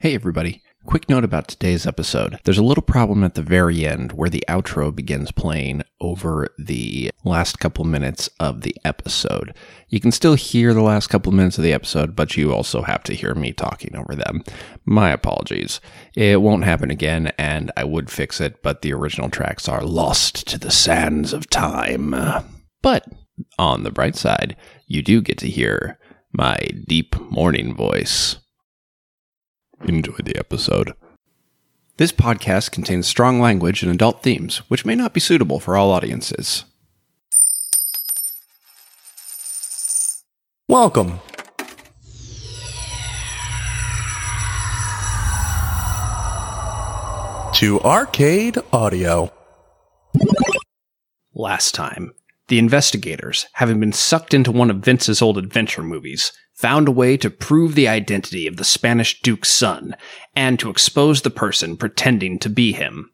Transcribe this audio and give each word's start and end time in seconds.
Hey, 0.00 0.14
everybody. 0.14 0.62
Quick 0.84 1.08
note 1.08 1.24
about 1.24 1.48
today's 1.48 1.84
episode. 1.84 2.38
There's 2.44 2.56
a 2.56 2.62
little 2.62 2.84
problem 2.84 3.24
at 3.24 3.34
the 3.34 3.42
very 3.42 3.84
end 3.84 4.12
where 4.12 4.30
the 4.30 4.44
outro 4.48 4.94
begins 4.94 5.32
playing 5.32 5.82
over 6.00 6.54
the 6.56 7.10
last 7.24 7.58
couple 7.58 7.84
minutes 7.84 8.30
of 8.38 8.60
the 8.60 8.76
episode. 8.84 9.56
You 9.88 9.98
can 9.98 10.12
still 10.12 10.36
hear 10.36 10.72
the 10.72 10.82
last 10.82 11.08
couple 11.08 11.32
minutes 11.32 11.58
of 11.58 11.64
the 11.64 11.72
episode, 11.72 12.14
but 12.14 12.36
you 12.36 12.54
also 12.54 12.82
have 12.82 13.02
to 13.02 13.12
hear 13.12 13.34
me 13.34 13.52
talking 13.52 13.96
over 13.96 14.14
them. 14.14 14.44
My 14.84 15.10
apologies. 15.10 15.80
It 16.14 16.42
won't 16.42 16.62
happen 16.62 16.92
again, 16.92 17.32
and 17.36 17.72
I 17.76 17.82
would 17.82 18.08
fix 18.08 18.40
it, 18.40 18.62
but 18.62 18.82
the 18.82 18.92
original 18.92 19.30
tracks 19.30 19.68
are 19.68 19.82
lost 19.82 20.46
to 20.46 20.58
the 20.58 20.70
sands 20.70 21.32
of 21.32 21.50
time. 21.50 22.14
But 22.82 23.04
on 23.58 23.82
the 23.82 23.90
bright 23.90 24.14
side, 24.14 24.56
you 24.86 25.02
do 25.02 25.20
get 25.20 25.38
to 25.38 25.50
hear 25.50 25.98
my 26.32 26.56
deep 26.86 27.18
morning 27.32 27.74
voice. 27.74 28.36
Enjoy 29.84 30.16
the 30.22 30.36
episode. 30.36 30.92
This 31.98 32.12
podcast 32.12 32.72
contains 32.72 33.06
strong 33.06 33.40
language 33.40 33.82
and 33.82 33.92
adult 33.92 34.22
themes, 34.22 34.58
which 34.68 34.84
may 34.84 34.94
not 34.94 35.12
be 35.14 35.20
suitable 35.20 35.60
for 35.60 35.76
all 35.76 35.90
audiences. 35.90 36.64
Welcome. 40.68 41.20
To 47.54 47.80
Arcade 47.80 48.58
Audio. 48.72 49.32
Last 51.34 51.74
time, 51.74 52.12
the 52.48 52.58
investigators, 52.58 53.46
having 53.54 53.80
been 53.80 53.92
sucked 53.92 54.34
into 54.34 54.50
one 54.50 54.70
of 54.70 54.78
Vince's 54.78 55.22
old 55.22 55.38
adventure 55.38 55.82
movies, 55.82 56.32
found 56.54 56.88
a 56.88 56.92
way 56.92 57.16
to 57.16 57.30
prove 57.30 57.74
the 57.74 57.88
identity 57.88 58.46
of 58.46 58.56
the 58.56 58.64
Spanish 58.64 59.20
Duke's 59.20 59.50
son 59.50 59.94
and 60.34 60.58
to 60.58 60.70
expose 60.70 61.22
the 61.22 61.30
person 61.30 61.76
pretending 61.76 62.38
to 62.40 62.48
be 62.48 62.72
him. 62.72 63.10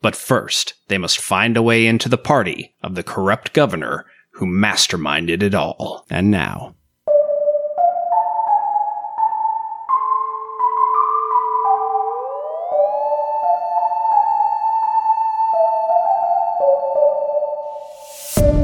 But 0.00 0.14
first, 0.14 0.74
they 0.88 0.98
must 0.98 1.18
find 1.18 1.56
a 1.56 1.62
way 1.62 1.86
into 1.86 2.08
the 2.08 2.18
party 2.18 2.74
of 2.82 2.94
the 2.94 3.02
corrupt 3.02 3.52
governor 3.52 4.04
who 4.34 4.46
masterminded 4.46 5.42
it 5.42 5.54
all. 5.54 6.04
And 6.10 6.30
now, 6.30 6.76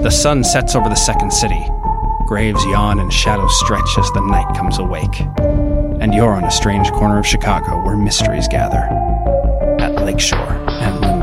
The 0.02 0.10
sun 0.10 0.42
sets 0.42 0.74
over 0.74 0.88
the 0.88 0.94
second 0.94 1.30
city. 1.30 1.62
Graves 2.24 2.64
yawn 2.64 3.00
and 3.00 3.12
shadows 3.12 3.54
stretch 3.60 3.98
as 3.98 4.10
the 4.12 4.22
night 4.22 4.56
comes 4.56 4.78
awake. 4.78 5.20
And 6.00 6.14
you're 6.14 6.32
on 6.32 6.44
a 6.44 6.50
strange 6.50 6.90
corner 6.92 7.18
of 7.18 7.26
Chicago 7.26 7.84
where 7.84 7.96
mysteries 7.96 8.48
gather. 8.48 8.88
At 9.78 10.02
Lakeshore 10.02 10.56
and 10.68 11.19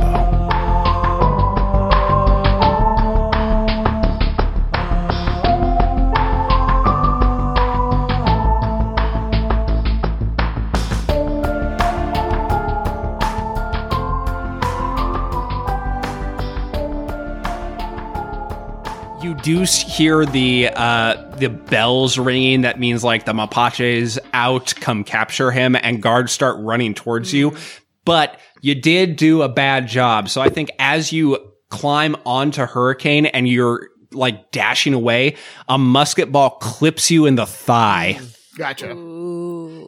do 19.47 19.61
s- 19.61 19.81
hear 19.97 20.25
the 20.25 20.69
uh, 20.75 21.15
the 21.37 21.47
bells 21.47 22.17
ringing. 22.17 22.61
That 22.61 22.79
means 22.81 23.01
like 23.01 23.23
the 23.25 23.31
Mapaches 23.31 24.19
out, 24.33 24.73
come 24.81 25.05
capture 25.05 25.51
him, 25.51 25.75
and 25.77 26.03
guards 26.03 26.33
start 26.33 26.57
running 26.59 26.93
towards 26.93 27.33
you. 27.33 27.55
But 28.03 28.39
you 28.61 28.75
did 28.75 29.15
do 29.15 29.41
a 29.43 29.49
bad 29.49 29.87
job. 29.87 30.27
So 30.27 30.41
I 30.41 30.49
think 30.49 30.69
as 30.79 31.13
you 31.13 31.37
climb 31.69 32.17
onto 32.25 32.65
Hurricane 32.65 33.25
and 33.27 33.47
you're 33.47 33.87
like 34.11 34.51
dashing 34.51 34.93
away, 34.93 35.37
a 35.69 35.77
musket 35.77 36.29
ball 36.31 36.51
clips 36.57 37.09
you 37.09 37.25
in 37.25 37.35
the 37.35 37.45
thigh. 37.45 38.19
Gotcha. 38.57 38.87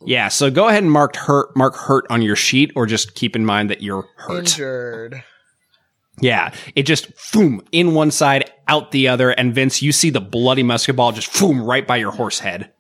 Yeah. 0.06 0.30
So 0.30 0.50
go 0.50 0.70
ahead 0.70 0.84
and 0.84 0.92
mark 0.92 1.16
hurt, 1.18 1.56
mark 1.58 1.76
hurt 1.76 2.06
on 2.10 2.22
your 2.22 2.36
sheet, 2.38 2.72
or 2.76 2.86
just 2.86 3.16
keep 3.16 3.36
in 3.36 3.46
mind 3.46 3.70
that 3.72 3.82
you're 3.82 4.08
hurt. 4.16 4.40
Injured. 4.40 5.24
Yeah, 6.22 6.54
it 6.76 6.84
just 6.84 7.10
boom 7.32 7.62
in 7.72 7.94
one 7.94 8.12
side, 8.12 8.52
out 8.70 8.92
the 8.92 9.08
other, 9.08 9.32
and 9.32 9.54
Vince, 9.54 9.82
you 9.82 9.92
see 9.92 10.12
the 10.12 10.22
bloody 10.22 10.64
musket 10.64 10.96
ball 10.96 11.12
just 11.12 11.38
boom 11.40 11.64
right 11.64 11.86
by 11.86 11.98
your 11.98 12.12
horse 12.12 12.40
head. 12.40 12.72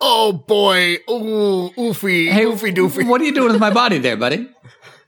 Oh 0.00 0.32
boy. 0.32 0.96
Ooh, 1.08 1.70
oofy. 1.78 2.30
Hey, 2.30 2.44
oofy 2.44 2.74
doofy. 2.74 3.08
What 3.08 3.20
are 3.20 3.24
you 3.24 3.32
doing 3.32 3.52
with 3.52 3.60
my 3.60 3.70
body 3.70 3.98
there, 3.98 4.16
buddy? 4.16 4.50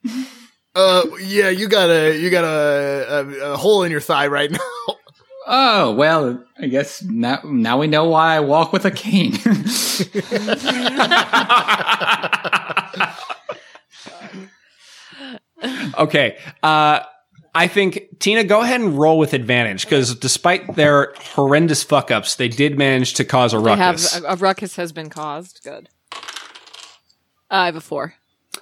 Uh, 0.75 1.03
yeah, 1.23 1.49
you 1.49 1.67
got 1.67 1.91
a 1.91 2.17
you 2.17 2.31
got 2.31 2.45
a, 2.45 3.07
a, 3.11 3.53
a 3.53 3.57
hole 3.57 3.83
in 3.83 3.91
your 3.91 4.01
thigh 4.01 4.29
right 4.29 4.51
now. 4.51 4.59
Oh, 5.51 5.95
well, 5.95 6.45
I 6.61 6.67
guess 6.67 7.03
now, 7.03 7.41
now 7.43 7.79
we 7.79 7.87
know 7.87 8.05
why 8.05 8.37
I 8.37 8.41
walk 8.41 8.71
with 8.71 8.85
a 8.85 8.91
cane. 8.91 9.33
Okay, 15.99 16.39
uh, 16.63 17.01
I 17.59 17.67
think 17.67 18.21
Tina, 18.21 18.45
go 18.45 18.61
ahead 18.61 18.81
and 18.81 18.97
roll 18.97 19.19
with 19.19 19.35
advantage 19.35 19.85
because 19.85 20.15
despite 20.15 20.77
their 20.77 21.13
horrendous 21.17 21.83
fuck 21.83 22.13
ups, 22.13 22.37
they 22.37 22.47
did 22.47 22.79
manage 22.79 23.15
to 23.15 23.25
cause 23.25 23.53
a 23.53 23.59
They 23.59 23.71
have 23.75 23.97
ruckus. 23.97 24.21
a, 24.21 24.23
a 24.25 24.37
ruckus 24.37 24.77
has 24.77 24.93
been 24.93 25.11
caused. 25.11 25.61
Good. 25.65 25.89
Uh, 26.13 26.19
I 27.51 27.67
have 27.67 27.75
a 27.75 27.81
four. 27.81 28.15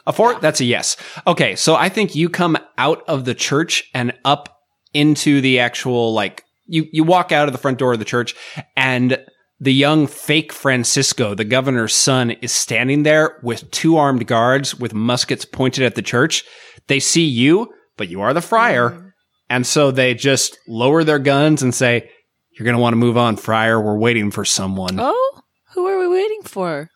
A 0.07 0.15
four? 0.15 0.41
That's 0.41 0.62
a 0.62 0.65
yes. 0.65 0.97
Okay, 1.27 1.57
so 1.57 1.75
I 1.75 1.91
think 1.91 2.15
you 2.15 2.31
come 2.31 2.57
out 2.79 3.03
of 3.07 3.27
the 3.27 3.34
church 3.34 3.91
and 3.93 4.15
up 4.25 4.62
into 4.95 5.43
the 5.43 5.59
actual 5.59 6.15
like 6.15 6.45
you 6.67 6.87
you 6.91 7.05
walk 7.05 7.33
out 7.33 7.49
of 7.49 7.53
the 7.53 7.59
front 7.59 7.77
door 7.78 7.93
of 7.93 7.99
the 7.99 8.05
church 8.07 8.34
and 8.78 9.19
the 9.61 9.75
young 9.75 10.07
fake 10.07 10.55
Francisco, 10.55 11.34
the 11.34 11.45
governor's 11.45 11.95
son, 11.95 12.31
is 12.31 12.51
standing 12.53 13.03
there 13.03 13.39
with 13.43 13.71
two 13.73 13.99
armed 13.99 14.27
guards 14.27 14.75
with 14.75 14.95
muskets 14.95 15.45
pointed 15.45 15.84
at 15.84 15.97
the 15.97 16.03
church. 16.03 16.45
They 16.87 16.99
see 17.01 17.25
you, 17.27 17.73
but 17.97 18.09
you 18.09 18.21
are 18.23 18.34
the 18.34 18.41
friar. 18.43 19.15
And 19.49 19.67
so 19.67 19.91
they 19.91 20.15
just 20.15 20.59
lower 20.67 21.05
their 21.05 21.19
guns 21.19 21.62
and 21.62 21.75
say, 21.75 22.11
You're 22.53 22.65
going 22.65 22.77
to 22.77 22.81
want 22.83 22.93
to 22.93 22.99
move 22.99 23.17
on, 23.17 23.37
friar. 23.37 23.81
We're 23.81 23.99
waiting 23.99 24.31
for 24.31 24.45
someone. 24.45 24.99
Oh, 24.99 25.41
who 25.75 25.87
are 25.87 25.99
we 25.99 26.09
waiting 26.09 26.43
for? 26.43 26.91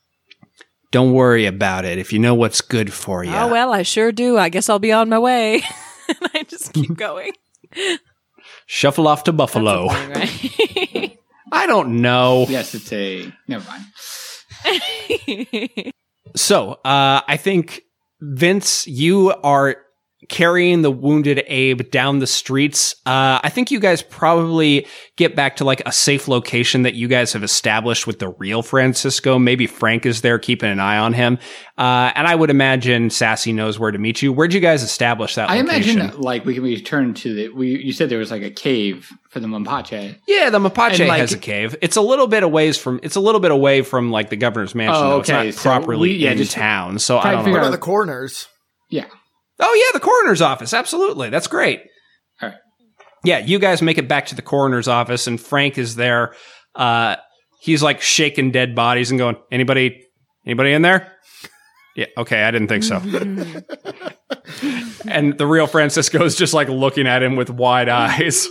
Don't 0.91 1.13
worry 1.13 1.47
about 1.47 1.85
it 1.85 1.99
if 1.99 2.13
you 2.13 2.19
know 2.19 2.35
what's 2.35 2.61
good 2.61 2.93
for 2.93 3.23
you. 3.23 3.33
Oh 3.33 3.47
well, 3.49 3.73
I 3.73 3.83
sure 3.83 4.11
do. 4.11 4.37
I 4.37 4.49
guess 4.49 4.69
I'll 4.69 4.81
be 4.81 4.91
on 4.91 5.09
my 5.09 5.21
way. 5.21 5.63
and 6.09 6.31
I 6.35 6.43
just 6.43 6.73
keep 6.73 6.97
going. 6.97 7.33
Shuffle 8.67 9.07
off 9.07 9.25
to 9.25 9.33
Buffalo. 9.33 9.87
That's 9.89 10.33
a 10.33 10.49
thing, 10.49 10.95
right? 10.95 11.19
I 11.53 11.67
don't 11.67 12.01
know. 12.01 12.47
yes, 12.49 12.75
it's 12.75 12.93
a. 12.93 13.33
Never 13.47 13.65
mind. 13.69 13.85
So, 16.37 16.73
uh, 16.85 17.21
I 17.27 17.37
think 17.37 17.83
Vince, 18.21 18.87
you 18.87 19.33
are 19.43 19.77
carrying 20.31 20.81
the 20.81 20.91
wounded 20.91 21.43
Abe 21.49 21.91
down 21.91 22.21
the 22.21 22.27
streets. 22.27 22.95
Uh, 23.05 23.39
I 23.43 23.51
think 23.51 23.71
you 23.71 23.79
guys 23.81 24.01
probably 24.01 24.87
get 25.17 25.37
back 25.37 25.57
to 25.57 25.65
like 25.65 25.83
a 25.85 25.93
safe 25.93 26.29
location 26.29 26.85
that 26.85 26.95
you 26.95 27.09
guys 27.09 27.35
have 27.35 27.43
established 27.43 28.07
with 28.07 28.21
the 28.21 28.29
real 28.31 28.63
Francisco. 28.63 29.39
Maybe 29.39 29.67
Frank 29.67 30.07
is 30.07 30.23
there 30.23 30.39
keeping 30.39 30.71
an 30.71 30.81
eye 30.81 30.97
on 30.97 31.13
him. 31.13 31.39
Uh, 31.77 32.13
and 32.15 32.27
I 32.27 32.35
would 32.35 32.49
imagine 32.49 33.11
Sassy 33.11 33.53
knows 33.53 33.79
where 33.79 33.91
to 33.91 33.99
meet 33.99 34.23
you. 34.23 34.33
Where'd 34.33 34.55
you 34.55 34.61
guys 34.61 34.83
establish 34.83 35.35
that 35.35 35.51
I 35.51 35.61
location? 35.61 35.99
imagine 36.01 36.21
like 36.21 36.45
we 36.47 36.55
can 36.55 36.63
return 36.63 37.13
to 37.15 37.35
the. 37.35 37.49
We 37.49 37.83
you 37.85 37.93
said 37.93 38.09
there 38.09 38.19
was 38.19 38.31
like 38.31 38.43
a 38.43 38.51
cave 38.51 39.11
for 39.31 39.41
the 39.41 39.49
Mapache. 39.49 40.17
yeah, 40.29 40.49
the 40.51 40.59
Mapache 40.59 41.01
And, 41.01 41.09
like- 41.09 41.21
has 41.21 41.33
a 41.33 41.39
cave. 41.39 41.77
It's 41.83 41.97
a 41.97 42.01
little 42.03 42.27
bit 42.29 42.43
away 42.43 42.73
from. 42.73 43.01
It's 43.03 43.17
a 43.17 43.21
little 43.21 43.41
bit 43.41 43.51
away 43.51 43.83
from 43.83 44.11
like 44.11 44.31
the 44.31 44.37
governor's 44.37 44.75
mansion. 44.75 44.95
Oh, 45.05 45.11
though. 45.11 45.21
It's 45.21 45.31
okay. 45.31 45.45
not 45.47 45.55
So 45.55 45.63
properly 45.71 46.11
we- 46.11 46.17
yeah, 46.17 46.31
in 46.33 46.39
just 46.39 46.53
town. 46.53 46.99
So 47.01 47.19
I 47.19 47.23
try 47.23 47.31
to 47.31 47.37
don't 47.39 47.45
figure 47.47 47.57
know. 47.59 47.63
What 47.63 47.67
out- 47.67 47.69
are 47.69 47.73
the 47.73 47.79
corners? 47.79 48.47
Yeah. 48.91 49.07
Oh 49.61 49.75
yeah, 49.75 49.99
the 49.99 50.05
coroner's 50.05 50.41
office. 50.41 50.73
Absolutely, 50.73 51.31
that's 51.31 51.47
great. 51.47 51.83
All 52.41 52.49
right. 52.49 52.59
Yeah, 53.25 53.39
you 53.39 53.59
guys 53.59 53.83
make 53.83 53.99
it 53.99 54.09
back 54.09 54.27
to 54.27 54.35
the 54.35 54.43
coroner's 54.43 54.89
office, 54.89 55.27
and 55.27 55.41
Frank 55.41 55.79
is 55.79 55.97
there. 55.97 56.35
Uh, 56.75 57.17
he's 57.61 57.83
like 57.83 58.01
shaking 58.01 58.51
dead 58.51 58.75
bodies 58.75 59.11
and 59.11 59.19
going, 59.19 59.37
"Anybody? 59.53 60.07
Anybody 60.47 60.73
in 60.73 60.83
there?" 60.83 61.13
Yeah. 61.97 62.07
Okay, 62.17 62.43
I 62.43 62.51
didn't 62.51 62.69
think 62.69 62.85
so. 62.85 62.97
and 65.07 65.37
the 65.37 65.47
real 65.47 65.67
Francisco 65.67 66.25
is 66.25 66.37
just 66.37 66.55
like 66.55 66.69
looking 66.69 67.07
at 67.07 67.23
him 67.23 67.37
with 67.37 67.51
wide 67.51 67.89
eyes. 67.89 68.49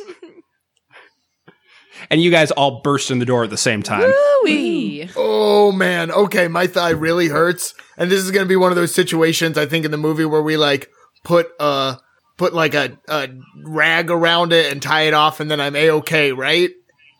and 2.11 2.21
you 2.21 2.31
guys 2.31 2.51
all 2.51 2.81
burst 2.81 3.11
in 3.11 3.19
the 3.19 3.25
door 3.25 3.45
at 3.45 3.49
the 3.49 3.57
same 3.57 3.81
time. 3.81 4.13
Wooey. 4.45 5.11
Oh 5.15 5.71
man. 5.71 6.11
Okay, 6.11 6.47
my 6.47 6.67
thigh 6.67 6.91
really 6.91 7.29
hurts, 7.29 7.73
and 7.97 8.11
this 8.11 8.19
is 8.19 8.29
gonna 8.29 8.45
be 8.45 8.55
one 8.55 8.71
of 8.71 8.75
those 8.75 8.93
situations 8.93 9.57
I 9.57 9.65
think 9.65 9.85
in 9.85 9.91
the 9.91 9.97
movie 9.97 10.25
where 10.25 10.43
we 10.43 10.57
like 10.57 10.89
put 11.23 11.51
uh 11.59 11.95
put 12.37 12.53
like 12.53 12.73
a, 12.73 12.97
a 13.07 13.29
rag 13.63 14.09
around 14.09 14.53
it 14.53 14.71
and 14.71 14.81
tie 14.81 15.03
it 15.03 15.13
off, 15.13 15.39
and 15.39 15.51
then 15.51 15.59
I'm 15.59 15.75
a 15.75 15.89
okay, 15.91 16.31
right? 16.31 16.71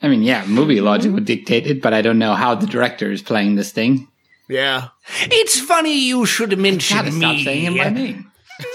I 0.02 0.08
mean, 0.08 0.24
yeah, 0.24 0.46
movie 0.46 0.80
logic 0.82 1.12
would 1.12 1.26
dictate 1.26 1.68
it, 1.68 1.82
but 1.82 1.94
I 1.94 2.02
don't 2.02 2.20
know 2.20 2.34
how 2.34 2.56
the 2.56 2.68
director 2.68 3.12
is 3.12 3.22
playing 3.22 3.56
this 3.56 3.72
thing. 3.72 4.08
Yeah. 4.48 4.90
It's 5.24 5.60
funny 5.60 6.08
you 6.08 6.26
should 6.26 6.58
mention 6.58 6.98
Gotta 6.98 7.12
stop 7.12 7.38
saying 7.38 7.78
my 7.78 7.90
name. 7.90 8.29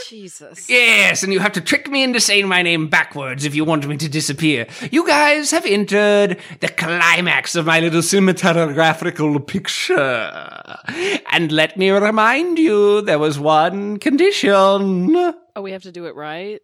Jesus. 0.08 0.68
Yes, 0.68 1.22
and 1.22 1.32
you 1.32 1.40
have 1.40 1.52
to 1.52 1.60
trick 1.60 1.90
me 1.90 2.02
into 2.02 2.20
saying 2.20 2.48
my 2.48 2.62
name 2.62 2.88
backwards 2.88 3.44
if 3.44 3.54
you 3.54 3.64
want 3.64 3.86
me 3.86 3.96
to 3.96 4.08
disappear. 4.08 4.66
You 4.90 5.06
guys 5.06 5.50
have 5.50 5.66
entered 5.66 6.38
the 6.60 6.68
climax 6.68 7.54
of 7.54 7.66
my 7.66 7.80
little 7.80 8.00
cinematographical 8.00 9.46
picture. 9.46 10.76
And 11.32 11.52
let 11.52 11.76
me 11.76 11.90
remind 11.90 12.58
you, 12.58 13.02
there 13.02 13.18
was 13.18 13.38
one 13.38 13.98
condition. 13.98 15.14
Oh, 15.56 15.62
we 15.62 15.72
have 15.72 15.82
to 15.82 15.92
do 15.92 16.06
it 16.06 16.14
right. 16.14 16.60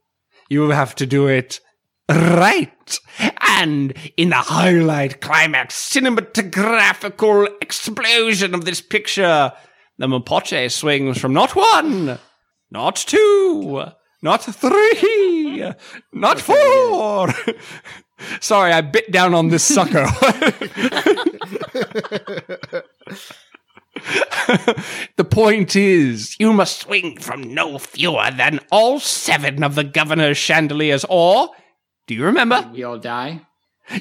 You 0.48 0.70
have 0.70 0.94
to 0.96 1.06
do 1.06 1.28
it 1.28 1.60
right. 2.08 2.98
And 3.40 3.94
in 4.16 4.30
the 4.30 4.36
highlight 4.36 5.20
climax 5.20 5.92
cinematographical 5.92 7.48
explosion 7.60 8.54
of 8.54 8.64
this 8.64 8.80
picture, 8.80 9.52
the 9.98 10.06
Mapache 10.06 10.70
swings 10.70 11.18
from 11.18 11.34
not 11.34 11.54
one, 11.54 12.18
not 12.70 12.96
two, 12.96 13.84
not 14.22 14.44
three, 14.44 15.72
not 16.12 16.40
four. 16.40 17.28
Sorry, 18.40 18.72
I 18.72 18.82
bit 18.82 19.10
down 19.10 19.34
on 19.34 19.48
this 19.48 19.64
sucker. 19.64 20.04
the 25.16 25.24
point 25.24 25.74
is, 25.74 26.36
you 26.38 26.52
must 26.52 26.80
swing 26.80 27.18
from 27.18 27.54
no 27.54 27.78
fewer 27.78 28.30
than 28.36 28.60
all 28.70 29.00
seven 29.00 29.64
of 29.64 29.74
the 29.74 29.84
governor's 29.84 30.36
chandeliers, 30.36 31.06
or, 31.08 31.48
do 32.06 32.14
you 32.14 32.24
remember? 32.24 32.70
We 32.72 32.84
all 32.84 32.98
die. 32.98 33.40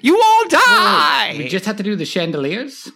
You 0.01 0.21
all 0.21 0.48
die! 0.50 1.36
We 1.38 1.48
just 1.48 1.66
have 1.66 1.77
to 1.77 1.83
do 1.83 1.95
the 1.95 2.06
chandeliers 2.06 2.92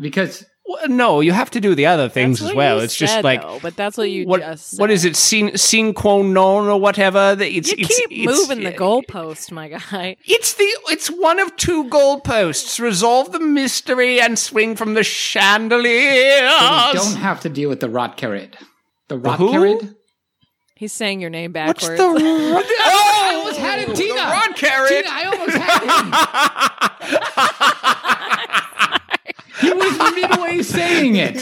because 0.00 0.44
Well, 0.66 0.88
no, 0.88 1.20
you 1.20 1.32
have 1.32 1.50
to 1.50 1.60
do 1.60 1.74
the 1.74 1.84
other 1.86 2.08
things 2.08 2.38
That's 2.38 2.50
as 2.50 2.54
what 2.54 2.56
well. 2.56 2.78
you 2.78 2.84
It's 2.84 2.96
just 2.96 3.22
like 3.22 3.42
though, 3.42 3.58
but 3.60 3.76
that's 3.76 3.98
what 3.98 4.10
you 4.10 4.26
what 4.26 4.40
just 4.40 4.78
what 4.80 4.90
is 4.90 5.02
said. 5.02 5.10
it? 5.10 5.16
Sine 5.16 5.56
sine 5.58 5.92
qua 5.92 6.22
non 6.22 6.68
or 6.68 6.80
whatever. 6.80 7.34
That 7.34 7.48
It's, 7.54 7.68
You 7.70 7.76
it's, 7.80 7.98
keep 7.98 8.10
it's- 8.10 8.26
moving 8.48 8.64
the 8.64 8.72
goalpost, 8.72 9.50
my 9.52 9.68
guy. 9.68 10.16
It's 10.24 10.54
the 10.54 10.64
it's 10.88 11.08
one 11.08 11.38
of 11.38 11.54
two 11.56 11.84
goalposts. 11.90 12.80
Resolve 12.80 13.30
the 13.32 13.40
mystery 13.40 14.20
and 14.22 14.38
swing 14.38 14.74
from 14.74 14.94
the 14.94 15.04
chandelier. 15.04 16.48
so 16.48 16.92
we 16.92 16.98
don't 16.98 17.16
have 17.20 17.40
to 17.42 17.50
deal 17.50 17.68
with 17.68 17.80
the 17.80 17.90
rot 17.90 18.16
carrot. 18.16 18.56
The 19.08 19.18
rot 19.18 19.38
who? 19.38 19.50
carrot. 19.52 19.84
He's 20.76 20.92
saying 20.94 21.20
your 21.20 21.28
name 21.30 21.52
What's 21.52 21.86
backwards. 21.86 22.00
the 22.00 22.06
Oh, 22.86 23.20
I 23.22 23.34
almost 23.36 23.58
had 23.58 23.78
him, 23.80 23.94
Tina. 23.94 24.14
The 24.14 24.20
rod 24.20 24.56
carrot. 24.56 24.90
Tina, 24.90 25.08
I 25.10 25.24
almost 25.24 25.56
had 25.58 25.82
him. 28.94 29.00
he 29.64 29.72
was 29.72 29.98
the 29.98 30.12
midway 30.14 30.62
saying 30.62 31.16
it. 31.16 31.36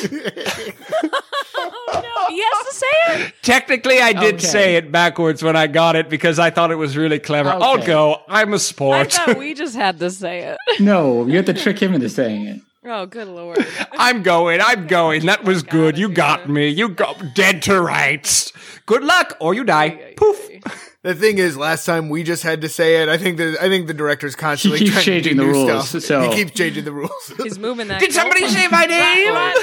Oh, 1.55 2.01
no, 2.03 2.35
he 2.35 2.43
has 2.43 2.67
to 2.67 2.75
say 2.75 3.25
it. 3.27 3.35
Technically, 3.43 4.01
I 4.01 4.13
did 4.13 4.37
Okay. 4.37 4.47
say 4.47 4.77
it 4.77 4.91
backwards 4.91 5.43
when 5.43 5.57
I 5.57 5.67
got 5.67 5.97
it 5.97 6.09
because 6.09 6.39
I 6.39 6.51
thought 6.51 6.71
it 6.71 6.77
was 6.77 6.97
really 6.97 7.19
clever. 7.19 7.51
I'll 7.51 7.85
go. 7.85 8.23
I'm 8.29 8.53
a 8.55 8.59
sport. 8.59 9.13
thought 9.13 9.37
we 9.39 9.55
just 9.55 9.75
had 9.77 9.99
to 10.01 10.11
say 10.11 10.41
it. 10.41 10.59
No, 10.81 11.27
you 11.27 11.37
have 11.37 11.47
to 11.47 11.55
trick 11.55 11.79
him 11.79 11.95
into 11.95 12.09
saying 12.09 12.47
it. 12.47 12.61
Oh, 12.85 13.07
good 13.07 13.29
lord. 13.29 13.65
I'm 13.93 14.23
going. 14.23 14.61
I'm 14.61 14.87
going. 14.99 15.27
That 15.27 15.45
was 15.45 15.63
good. 15.63 15.97
You 15.97 16.09
got 16.09 16.49
me. 16.49 16.69
You 16.69 16.89
got 16.89 17.35
dead 17.35 17.63
to 17.63 17.81
rights. 17.81 18.53
Good 18.87 19.05
luck, 19.05 19.37
or 19.41 19.55
you 19.55 19.65
die. 19.65 20.15
Poof. 20.17 20.49
The 21.05 21.17
thing 21.17 21.39
is, 21.39 21.57
last 21.57 21.85
time 21.85 22.11
we 22.11 22.23
just 22.23 22.45
had 22.45 22.61
to 22.61 22.69
say 22.69 23.03
it. 23.03 23.09
I 23.09 23.19
think 23.19 23.37
the 23.37 23.57
I 23.61 23.69
think 23.69 23.89
the 23.89 23.93
director's 23.95 24.37
constantly 24.37 24.79
keeps 24.79 25.03
changing 25.03 25.37
the 25.37 25.45
rules, 25.45 25.89
Stuff. 25.89 26.03
so- 26.05 26.31
he 26.31 26.37
keeps 26.37 26.53
changing 26.53 26.85
the 26.85 26.93
rules. 26.93 27.33
He's 27.43 27.59
moving 27.59 27.89
that. 27.89 27.99
Did 27.99 28.13
somebody 28.13 28.43
goalpost. 28.45 28.51
say 28.51 28.69
my 28.69 28.85
name? 28.87 29.35
Rod, 29.35 29.57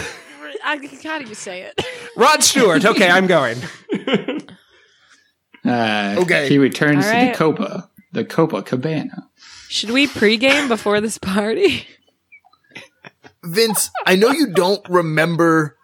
Rod, 0.43 0.55
I, 0.65 0.89
how 1.07 1.17
do 1.19 1.29
you 1.29 1.35
say 1.35 1.61
it? 1.61 1.79
Rod 2.17 2.43
Stewart. 2.43 2.83
Okay, 2.83 3.09
I'm 3.09 3.25
going. 3.25 3.57
Uh, 5.65 6.15
Okay. 6.19 6.49
He 6.49 6.57
returns 6.57 7.05
All 7.05 7.11
to 7.13 7.25
the 7.27 7.33
Copa, 7.33 7.89
the 8.11 8.25
Copa 8.25 8.61
Cabana. 8.61 9.29
Should 9.69 9.91
we 9.91 10.07
pregame 10.07 10.67
before 10.67 10.99
this 10.99 11.17
party? 11.17 11.87
Vince, 13.43 13.89
I 14.05 14.15
know 14.15 14.31
you 14.31 14.47
don't 14.53 14.87
remember 14.89 15.77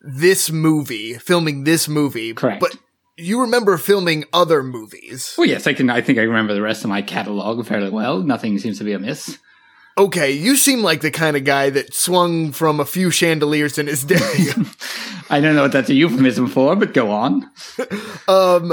this 0.00 0.50
movie, 0.50 1.14
filming 1.14 1.64
this 1.64 1.88
movie, 1.88 2.32
Correct. 2.34 2.60
but 2.60 2.76
you 3.16 3.40
remember 3.40 3.76
filming 3.76 4.24
other 4.32 4.62
movies. 4.62 5.34
Well, 5.36 5.46
yes, 5.46 5.66
I 5.66 5.74
can. 5.74 5.90
I 5.90 6.00
think 6.00 6.18
I 6.18 6.22
remember 6.22 6.54
the 6.54 6.62
rest 6.62 6.84
of 6.84 6.90
my 6.90 7.02
catalog 7.02 7.66
fairly 7.66 7.90
well. 7.90 8.20
Nothing 8.20 8.58
seems 8.58 8.78
to 8.78 8.84
be 8.84 8.92
amiss. 8.92 9.38
Okay, 9.98 10.30
you 10.30 10.56
seem 10.56 10.82
like 10.82 11.02
the 11.02 11.10
kind 11.10 11.36
of 11.36 11.44
guy 11.44 11.68
that 11.70 11.92
swung 11.92 12.52
from 12.52 12.80
a 12.80 12.86
few 12.86 13.10
chandeliers 13.10 13.76
in 13.76 13.86
his 13.86 14.04
day. 14.04 14.16
I 15.30 15.40
don't 15.40 15.54
know 15.54 15.62
what 15.62 15.72
that's 15.72 15.90
a 15.90 15.94
euphemism 15.94 16.46
for, 16.46 16.74
but 16.76 16.94
go 16.94 17.10
on. 17.10 17.50
um, 18.28 18.72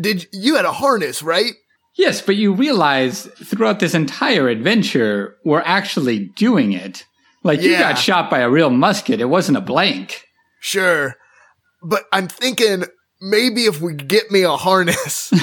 did 0.00 0.28
you 0.32 0.56
had 0.56 0.64
a 0.64 0.72
harness, 0.72 1.22
right? 1.22 1.54
Yes, 1.96 2.22
but 2.22 2.36
you 2.36 2.52
realize 2.54 3.24
throughout 3.44 3.80
this 3.80 3.94
entire 3.94 4.48
adventure, 4.48 5.36
we're 5.44 5.62
actually 5.64 6.30
doing 6.36 6.72
it. 6.72 7.04
Like 7.42 7.62
you 7.62 7.76
got 7.78 7.98
shot 7.98 8.30
by 8.30 8.40
a 8.40 8.50
real 8.50 8.70
musket. 8.70 9.20
It 9.20 9.24
wasn't 9.26 9.58
a 9.58 9.62
blank. 9.62 10.24
Sure. 10.60 11.16
But 11.82 12.04
I'm 12.12 12.28
thinking 12.28 12.84
maybe 13.20 13.64
if 13.64 13.80
we 13.80 13.94
get 13.94 14.30
me 14.30 14.42
a 14.42 14.56
harness, 14.56 15.30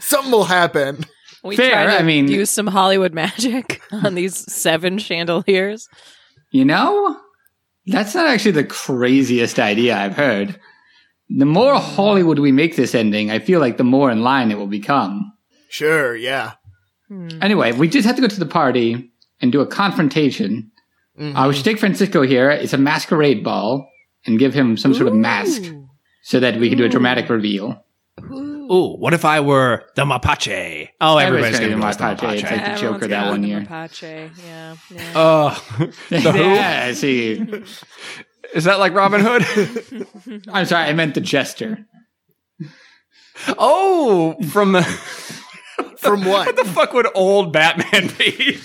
something 0.00 0.32
will 0.32 0.44
happen. 0.44 1.04
We 1.44 1.56
Fair, 1.56 1.70
try 1.70 1.84
to 1.86 1.98
I 1.98 2.02
mean- 2.02 2.28
use 2.28 2.50
some 2.50 2.66
Hollywood 2.66 3.14
magic 3.14 3.80
on 3.92 4.14
these 4.14 4.36
seven 4.52 4.98
chandeliers. 4.98 5.88
You 6.50 6.64
know, 6.64 7.16
that's 7.86 8.14
not 8.14 8.26
actually 8.26 8.52
the 8.52 8.64
craziest 8.64 9.58
idea 9.58 9.96
I've 9.96 10.16
heard. 10.16 10.58
The 11.28 11.44
more 11.44 11.74
Hollywood 11.74 12.38
we 12.38 12.52
make 12.52 12.76
this 12.76 12.94
ending, 12.94 13.30
I 13.30 13.38
feel 13.38 13.60
like 13.60 13.76
the 13.76 13.84
more 13.84 14.10
in 14.10 14.22
line 14.22 14.50
it 14.50 14.58
will 14.58 14.66
become. 14.66 15.32
Sure, 15.68 16.16
yeah. 16.16 16.52
Anyway, 17.10 17.72
we 17.72 17.88
just 17.88 18.06
have 18.06 18.16
to 18.16 18.22
go 18.22 18.28
to 18.28 18.38
the 18.38 18.46
party 18.46 19.10
and 19.40 19.50
do 19.52 19.60
a 19.60 19.66
confrontation. 19.66 20.70
Uh, 21.18 21.46
we 21.48 21.54
should 21.54 21.64
take 21.64 21.78
Francisco 21.78 22.22
here. 22.22 22.50
It's 22.50 22.72
a 22.72 22.78
masquerade 22.78 23.42
ball 23.42 23.90
and 24.26 24.38
give 24.38 24.54
him 24.54 24.76
some 24.76 24.94
sort 24.94 25.08
of 25.08 25.14
mask 25.14 25.62
so 26.22 26.38
that 26.40 26.58
we 26.60 26.68
can 26.68 26.78
do 26.78 26.84
a 26.84 26.88
dramatic 26.88 27.28
reveal. 27.28 27.84
Ooh, 28.20 28.96
what 28.98 29.14
if 29.14 29.24
I 29.24 29.40
were 29.40 29.84
the 29.96 30.04
Mapache? 30.04 30.90
Oh, 31.00 31.16
everybody's 31.16 31.56
Everybody's 31.56 31.58
gonna 31.58 31.70
gonna 31.70 31.76
go 31.76 31.80
do 31.80 31.86
as 31.88 31.96
the 31.96 32.04
Mapache. 32.04 32.32
It's 32.34 32.42
Mapache. 32.42 32.50
like 32.50 32.64
the 32.64 32.70
Everyone's 32.70 32.80
Joker 32.80 32.98
that 33.08 33.08
got 33.08 33.30
one 33.30 33.40
the 33.40 33.48
year. 33.48 33.60
Mapache. 33.62 34.30
Yeah, 34.44 34.76
yeah. 34.90 35.12
Oh, 35.16 35.90
yeah, 36.10 36.84
I 36.88 36.92
see. 36.92 37.64
Is 38.54 38.64
that 38.64 38.78
like 38.78 38.92
Robin 38.94 39.20
Hood? 39.24 40.06
I'm 40.52 40.66
sorry, 40.66 40.84
I 40.84 40.92
meant 40.92 41.14
the 41.14 41.20
jester. 41.20 41.86
oh, 43.56 44.34
from 44.50 44.72
the 44.72 44.82
From 45.98 46.24
what? 46.24 46.46
what 46.46 46.56
the 46.56 46.64
fuck 46.64 46.92
would 46.94 47.06
old 47.14 47.52
Batman 47.52 48.10
be? 48.18 48.58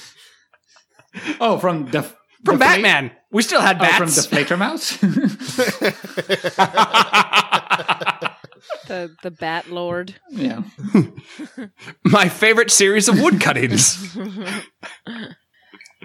Oh, 1.40 1.58
from 1.60 1.86
the 1.92 2.04
From 2.04 2.58
Deflate- 2.58 2.60
Batman. 2.60 3.12
We 3.32 3.42
still 3.44 3.62
had 3.62 3.78
Oh, 3.82 3.86
from 3.98 4.06
bats. 4.08 4.28
Deflator 4.28 4.58
Mouse. 4.58 4.98
The 8.88 9.16
the 9.22 9.32
Bat 9.32 9.70
Lord. 9.72 10.16
yeah. 10.30 10.64
My 12.06 12.30
favorite 12.30 12.72
series 12.72 13.08
of 13.08 13.20
wood 13.22 13.40
cuttings. 13.42 14.16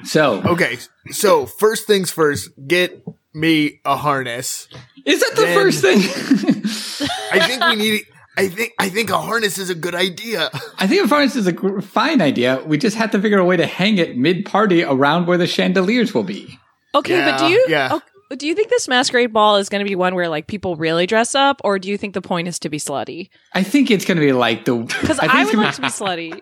So, 0.04 0.40
Okay, 0.44 0.78
so 1.10 1.44
first 1.44 1.88
things 1.88 2.12
first, 2.12 2.50
get 2.68 3.02
me 3.34 3.80
a 3.84 3.96
harness. 3.96 4.68
is 5.04 5.18
that 5.18 5.34
the 5.34 5.42
Then- 5.42 5.54
first 5.58 5.80
thing? 5.82 5.98
I 7.32 7.44
think 7.44 7.64
we 7.64 7.74
need. 7.74 8.02
I 8.38 8.48
think 8.48 8.72
I 8.78 8.88
think 8.88 9.10
a 9.10 9.18
harness 9.18 9.58
is 9.58 9.68
a 9.68 9.74
good 9.74 9.94
idea. 9.94 10.50
I 10.78 10.86
think 10.86 11.04
a 11.04 11.08
harness 11.08 11.36
is 11.36 11.46
a 11.46 11.52
gr- 11.52 11.80
fine 11.80 12.20
idea. 12.20 12.62
We 12.64 12.78
just 12.78 12.96
have 12.96 13.10
to 13.10 13.20
figure 13.20 13.38
a 13.38 13.44
way 13.44 13.56
to 13.56 13.66
hang 13.66 13.98
it 13.98 14.16
mid-party 14.16 14.84
around 14.84 15.26
where 15.26 15.36
the 15.36 15.46
chandeliers 15.46 16.14
will 16.14 16.22
be. 16.24 16.58
Okay, 16.94 17.20
but 17.20 17.38
do 17.38 17.46
you 17.46 17.66
yeah. 17.68 17.88
oh, 17.92 18.36
do 18.36 18.46
you 18.46 18.54
think 18.54 18.68
this 18.68 18.88
masquerade 18.88 19.32
ball 19.32 19.56
is 19.56 19.68
going 19.68 19.84
to 19.84 19.88
be 19.88 19.94
one 19.94 20.14
where 20.14 20.28
like 20.28 20.46
people 20.46 20.76
really 20.76 21.06
dress 21.06 21.34
up, 21.34 21.60
or 21.64 21.78
do 21.78 21.88
you 21.88 21.98
think 21.98 22.14
the 22.14 22.22
point 22.22 22.48
is 22.48 22.58
to 22.60 22.68
be 22.68 22.78
slutty? 22.78 23.28
I 23.54 23.62
think 23.62 23.90
it's 23.90 24.04
going 24.04 24.16
to 24.16 24.24
be 24.24 24.32
like 24.32 24.64
the. 24.64 24.76
Because 25.00 25.18
think 25.18 25.34
I, 25.34 25.44
would 25.44 25.54
like 25.54 25.74
to 25.74 25.80
be 25.82 25.88
slutty. 25.88 26.32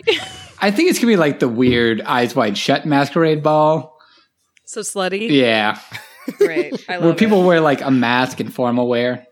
I 0.60 0.70
think 0.70 0.90
it's 0.90 0.98
going 0.98 1.12
to 1.12 1.12
be 1.12 1.16
like 1.16 1.40
the 1.40 1.48
weird 1.48 2.00
eyes 2.02 2.34
wide 2.34 2.58
shut 2.58 2.86
masquerade 2.86 3.42
ball. 3.42 3.98
so 4.64 4.80
slutty. 4.80 5.30
Yeah, 5.30 5.78
Great. 6.38 6.84
I 6.88 6.96
love 6.96 7.04
where 7.04 7.12
it. 7.12 7.18
people 7.18 7.44
wear 7.44 7.60
like 7.60 7.80
a 7.80 7.90
mask 7.90 8.40
and 8.40 8.52
formal 8.52 8.88
wear. 8.88 9.26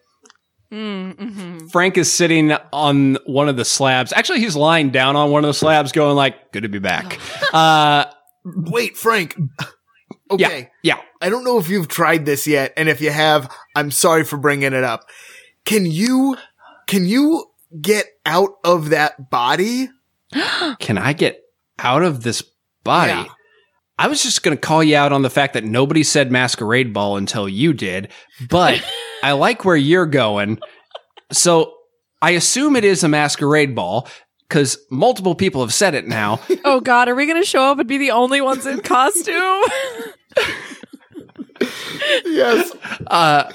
Frank 1.70 1.96
is 1.98 2.12
sitting 2.12 2.52
on 2.72 3.18
one 3.26 3.48
of 3.48 3.56
the 3.56 3.64
slabs. 3.64 4.12
Actually, 4.12 4.40
he's 4.40 4.56
lying 4.56 4.90
down 4.90 5.16
on 5.16 5.30
one 5.30 5.44
of 5.44 5.48
the 5.48 5.54
slabs, 5.54 5.92
going 5.92 6.16
like, 6.16 6.52
"Good 6.52 6.62
to 6.62 6.68
be 6.68 6.78
back." 6.78 7.18
Uh, 7.52 8.06
Wait, 8.44 8.96
Frank. 8.96 9.36
Okay, 10.30 10.70
yeah. 10.82 11.00
I 11.20 11.28
don't 11.28 11.44
know 11.44 11.58
if 11.58 11.68
you've 11.68 11.86
tried 11.86 12.24
this 12.24 12.46
yet, 12.46 12.72
and 12.76 12.88
if 12.88 13.00
you 13.00 13.10
have, 13.10 13.48
I'm 13.76 13.90
sorry 13.90 14.24
for 14.24 14.38
bringing 14.38 14.72
it 14.72 14.82
up. 14.82 15.08
Can 15.64 15.86
you 15.86 16.36
can 16.86 17.04
you 17.04 17.44
get 17.80 18.06
out 18.26 18.50
of 18.64 18.88
that 18.90 19.30
body? 19.30 19.90
Can 20.80 20.98
I 20.98 21.12
get 21.12 21.42
out 21.78 22.02
of 22.02 22.22
this 22.22 22.42
body? 22.82 23.12
Yeah. 23.12 23.26
I 23.98 24.08
was 24.08 24.22
just 24.22 24.42
going 24.42 24.56
to 24.56 24.60
call 24.60 24.82
you 24.82 24.96
out 24.96 25.12
on 25.12 25.22
the 25.22 25.30
fact 25.30 25.54
that 25.54 25.64
nobody 25.64 26.02
said 26.02 26.32
masquerade 26.32 26.92
ball 26.92 27.16
until 27.16 27.48
you 27.48 27.72
did, 27.72 28.10
but 28.48 28.84
I 29.22 29.32
like 29.32 29.64
where 29.64 29.76
you're 29.76 30.06
going. 30.06 30.58
So 31.30 31.74
I 32.20 32.30
assume 32.32 32.76
it 32.76 32.84
is 32.84 33.04
a 33.04 33.08
masquerade 33.08 33.74
ball 33.74 34.08
because 34.48 34.78
multiple 34.90 35.34
people 35.34 35.60
have 35.60 35.74
said 35.74 35.94
it 35.94 36.06
now. 36.06 36.40
Oh 36.66 36.80
God, 36.80 37.08
are 37.10 37.14
we 37.14 37.26
gonna 37.26 37.44
show 37.44 37.62
up 37.62 37.78
and 37.78 37.86
be 37.86 37.98
the 37.98 38.12
only 38.12 38.40
ones 38.40 38.64
in 38.64 38.80
costume? 38.80 39.34
yes. 42.24 42.74
Uh, 43.06 43.52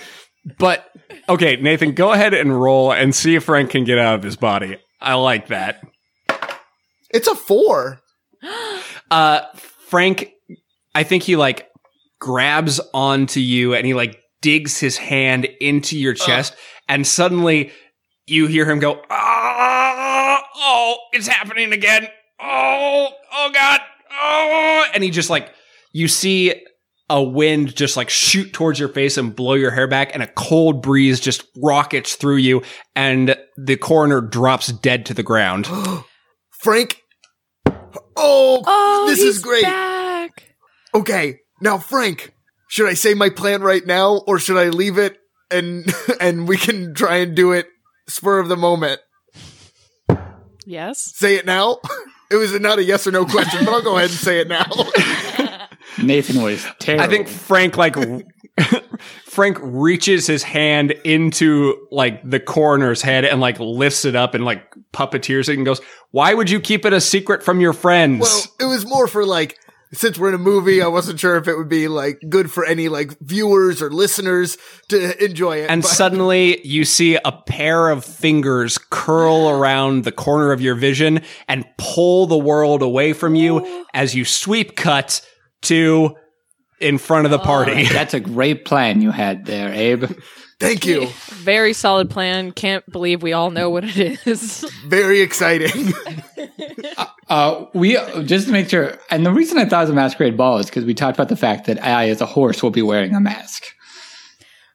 but 0.59 0.85
okay, 1.27 1.55
Nathan, 1.55 1.93
go 1.93 2.13
ahead 2.13 2.35
and 2.35 2.61
roll 2.61 2.93
and 2.93 3.15
see 3.15 3.33
if 3.35 3.45
Frank 3.45 3.71
can 3.71 3.83
get 3.83 3.97
out 3.97 4.13
of 4.13 4.23
his 4.23 4.35
body. 4.35 4.77
I 5.01 5.15
like 5.15 5.47
that. 5.47 5.81
It's 7.09 7.27
a 7.27 7.35
four. 7.35 7.99
Uh, 9.09 9.41
Frank, 9.89 10.31
I 10.93 11.01
think 11.01 11.23
he 11.23 11.35
like 11.35 11.67
grabs 12.19 12.79
onto 12.93 13.39
you 13.39 13.73
and 13.73 13.87
he 13.87 13.95
like 13.95 14.21
digs 14.41 14.79
his 14.79 14.97
hand 14.97 15.45
into 15.59 15.97
your 15.97 16.13
chest, 16.13 16.55
and 16.87 17.05
suddenly 17.05 17.71
you 18.27 18.45
hear 18.45 18.69
him 18.69 18.79
go, 18.79 19.01
"Ah, 19.09 20.43
"Oh, 20.55 20.97
it's 21.11 21.27
happening 21.27 21.73
again! 21.73 22.07
Oh, 22.39 23.09
oh 23.33 23.49
God! 23.51 23.81
Oh!" 24.11 24.85
And 24.93 25.03
he 25.03 25.09
just 25.09 25.31
like 25.31 25.51
you 25.91 26.07
see 26.07 26.53
a 27.09 27.23
wind 27.23 27.75
just 27.75 27.97
like 27.97 28.11
shoot 28.11 28.53
towards 28.53 28.79
your 28.79 28.89
face 28.89 29.17
and 29.17 29.35
blow 29.35 29.55
your 29.55 29.71
hair 29.71 29.87
back, 29.87 30.11
and 30.13 30.21
a 30.21 30.27
cold 30.27 30.83
breeze 30.83 31.19
just 31.19 31.43
rockets 31.57 32.15
through 32.15 32.37
you, 32.37 32.61
and 32.95 33.35
the 33.57 33.75
coroner 33.75 34.21
drops 34.21 34.67
dead 34.67 35.07
to 35.07 35.15
the 35.15 35.23
ground. 35.23 35.67
Frank. 36.61 37.01
Oh, 38.15 38.63
Oh, 38.65 39.05
this 39.09 39.19
is 39.19 39.39
great. 39.39 39.63
Back. 39.63 40.55
Okay, 40.93 41.39
now 41.61 41.77
Frank, 41.77 42.33
should 42.67 42.87
I 42.89 42.93
say 42.93 43.13
my 43.13 43.29
plan 43.29 43.61
right 43.61 43.85
now, 43.85 44.21
or 44.27 44.39
should 44.39 44.57
I 44.57 44.69
leave 44.69 44.97
it 44.97 45.17
and 45.51 45.85
and 46.21 46.47
we 46.47 46.57
can 46.57 46.93
try 46.93 47.17
and 47.17 47.35
do 47.35 47.51
it 47.51 47.67
spur 48.07 48.39
of 48.39 48.47
the 48.47 48.57
moment? 48.57 49.01
Yes. 50.65 51.01
Say 51.15 51.35
it 51.35 51.45
now. 51.45 51.79
It 52.31 52.35
was 52.35 52.53
not 52.59 52.77
a 52.77 52.83
yes 52.83 53.07
or 53.07 53.11
no 53.11 53.25
question, 53.25 53.65
but 53.65 53.73
I'll 53.73 53.81
go 53.81 53.97
ahead 53.97 54.11
and 54.11 54.19
say 54.19 54.39
it 54.39 54.47
now. 54.47 54.63
Nathan 56.03 56.41
was 56.41 56.65
terrible. 56.79 57.03
I 57.03 57.07
think 57.07 57.27
Frank 57.27 57.77
like 57.77 57.95
Frank 59.25 59.57
reaches 59.61 60.27
his 60.27 60.43
hand 60.43 60.91
into 61.03 61.87
like 61.91 62.27
the 62.29 62.39
coroner's 62.39 63.01
head 63.01 63.25
and 63.25 63.39
like 63.39 63.59
lifts 63.59 64.05
it 64.05 64.15
up 64.15 64.33
and 64.33 64.43
like 64.43 64.63
puppeteers 64.93 65.49
it 65.49 65.57
and 65.57 65.65
goes, 65.65 65.81
"Why 66.11 66.33
would 66.33 66.49
you 66.49 66.59
keep 66.59 66.85
it 66.85 66.93
a 66.93 67.01
secret 67.01 67.43
from 67.43 67.61
your 67.61 67.73
friends?" 67.73 68.21
well, 68.21 68.43
it 68.59 68.65
was 68.65 68.85
more 68.85 69.07
for 69.07 69.25
like 69.25 69.57
since 69.91 70.19
we're 70.19 70.29
in 70.29 70.35
a 70.35 70.39
movie, 70.39 70.81
I 70.81 70.87
wasn't 70.87 71.19
sure 71.19 71.35
if 71.37 71.47
it 71.47 71.57
would 71.57 71.69
be 71.69 71.87
like 71.87 72.21
good 72.29 72.51
for 72.51 72.63
any 72.63 72.89
like 72.89 73.17
viewers 73.21 73.81
or 73.81 73.89
listeners 73.89 74.57
to 74.89 75.23
enjoy 75.23 75.63
it. 75.63 75.69
and 75.69 75.81
but- 75.81 75.87
suddenly 75.87 76.65
you 76.65 76.85
see 76.85 77.15
a 77.15 77.31
pair 77.31 77.89
of 77.89 78.05
fingers 78.05 78.77
curl 78.77 79.49
around 79.49 80.03
the 80.03 80.11
corner 80.11 80.51
of 80.51 80.61
your 80.61 80.75
vision 80.75 81.21
and 81.47 81.65
pull 81.77 82.27
the 82.27 82.37
world 82.37 82.81
away 82.81 83.13
from 83.13 83.35
you 83.35 83.65
oh. 83.65 83.85
as 83.93 84.13
you 84.13 84.25
sweep 84.25 84.75
cut 84.75 85.25
to 85.63 86.15
in 86.79 86.97
front 86.97 87.25
of 87.25 87.31
the 87.31 87.39
party. 87.39 87.85
that's 87.85 88.13
a 88.13 88.19
great 88.19 88.65
plan 88.65 89.01
you 89.01 89.11
had 89.11 89.45
there, 89.45 89.71
Abe. 89.73 90.05
thank 90.59 90.85
you. 90.85 91.07
Very 91.43 91.73
solid 91.73 92.09
plan. 92.09 92.51
Can't 92.51 92.89
believe 92.91 93.21
we 93.21 93.33
all 93.33 93.51
know 93.51 93.69
what 93.69 93.83
it 93.83 94.25
is. 94.25 94.65
Very 94.85 95.21
exciting. 95.21 95.93
Uh, 97.29 97.67
we 97.75 97.93
just 98.25 98.47
to 98.47 98.51
make 98.51 98.67
sure, 98.69 98.97
and 99.11 99.23
the 99.23 99.31
reason 99.31 99.59
I 99.59 99.65
thought 99.65 99.81
it 99.81 99.83
was 99.83 99.89
a 99.91 99.93
masquerade 99.93 100.35
ball 100.35 100.57
is 100.57 100.65
because 100.65 100.83
we 100.83 100.95
talked 100.95 101.15
about 101.15 101.29
the 101.29 101.35
fact 101.35 101.67
that 101.67 101.83
I, 101.83 102.09
as 102.09 102.21
a 102.21 102.25
horse, 102.25 102.63
will 102.63 102.71
be 102.71 102.81
wearing 102.81 103.13
a 103.13 103.19
mask. 103.19 103.65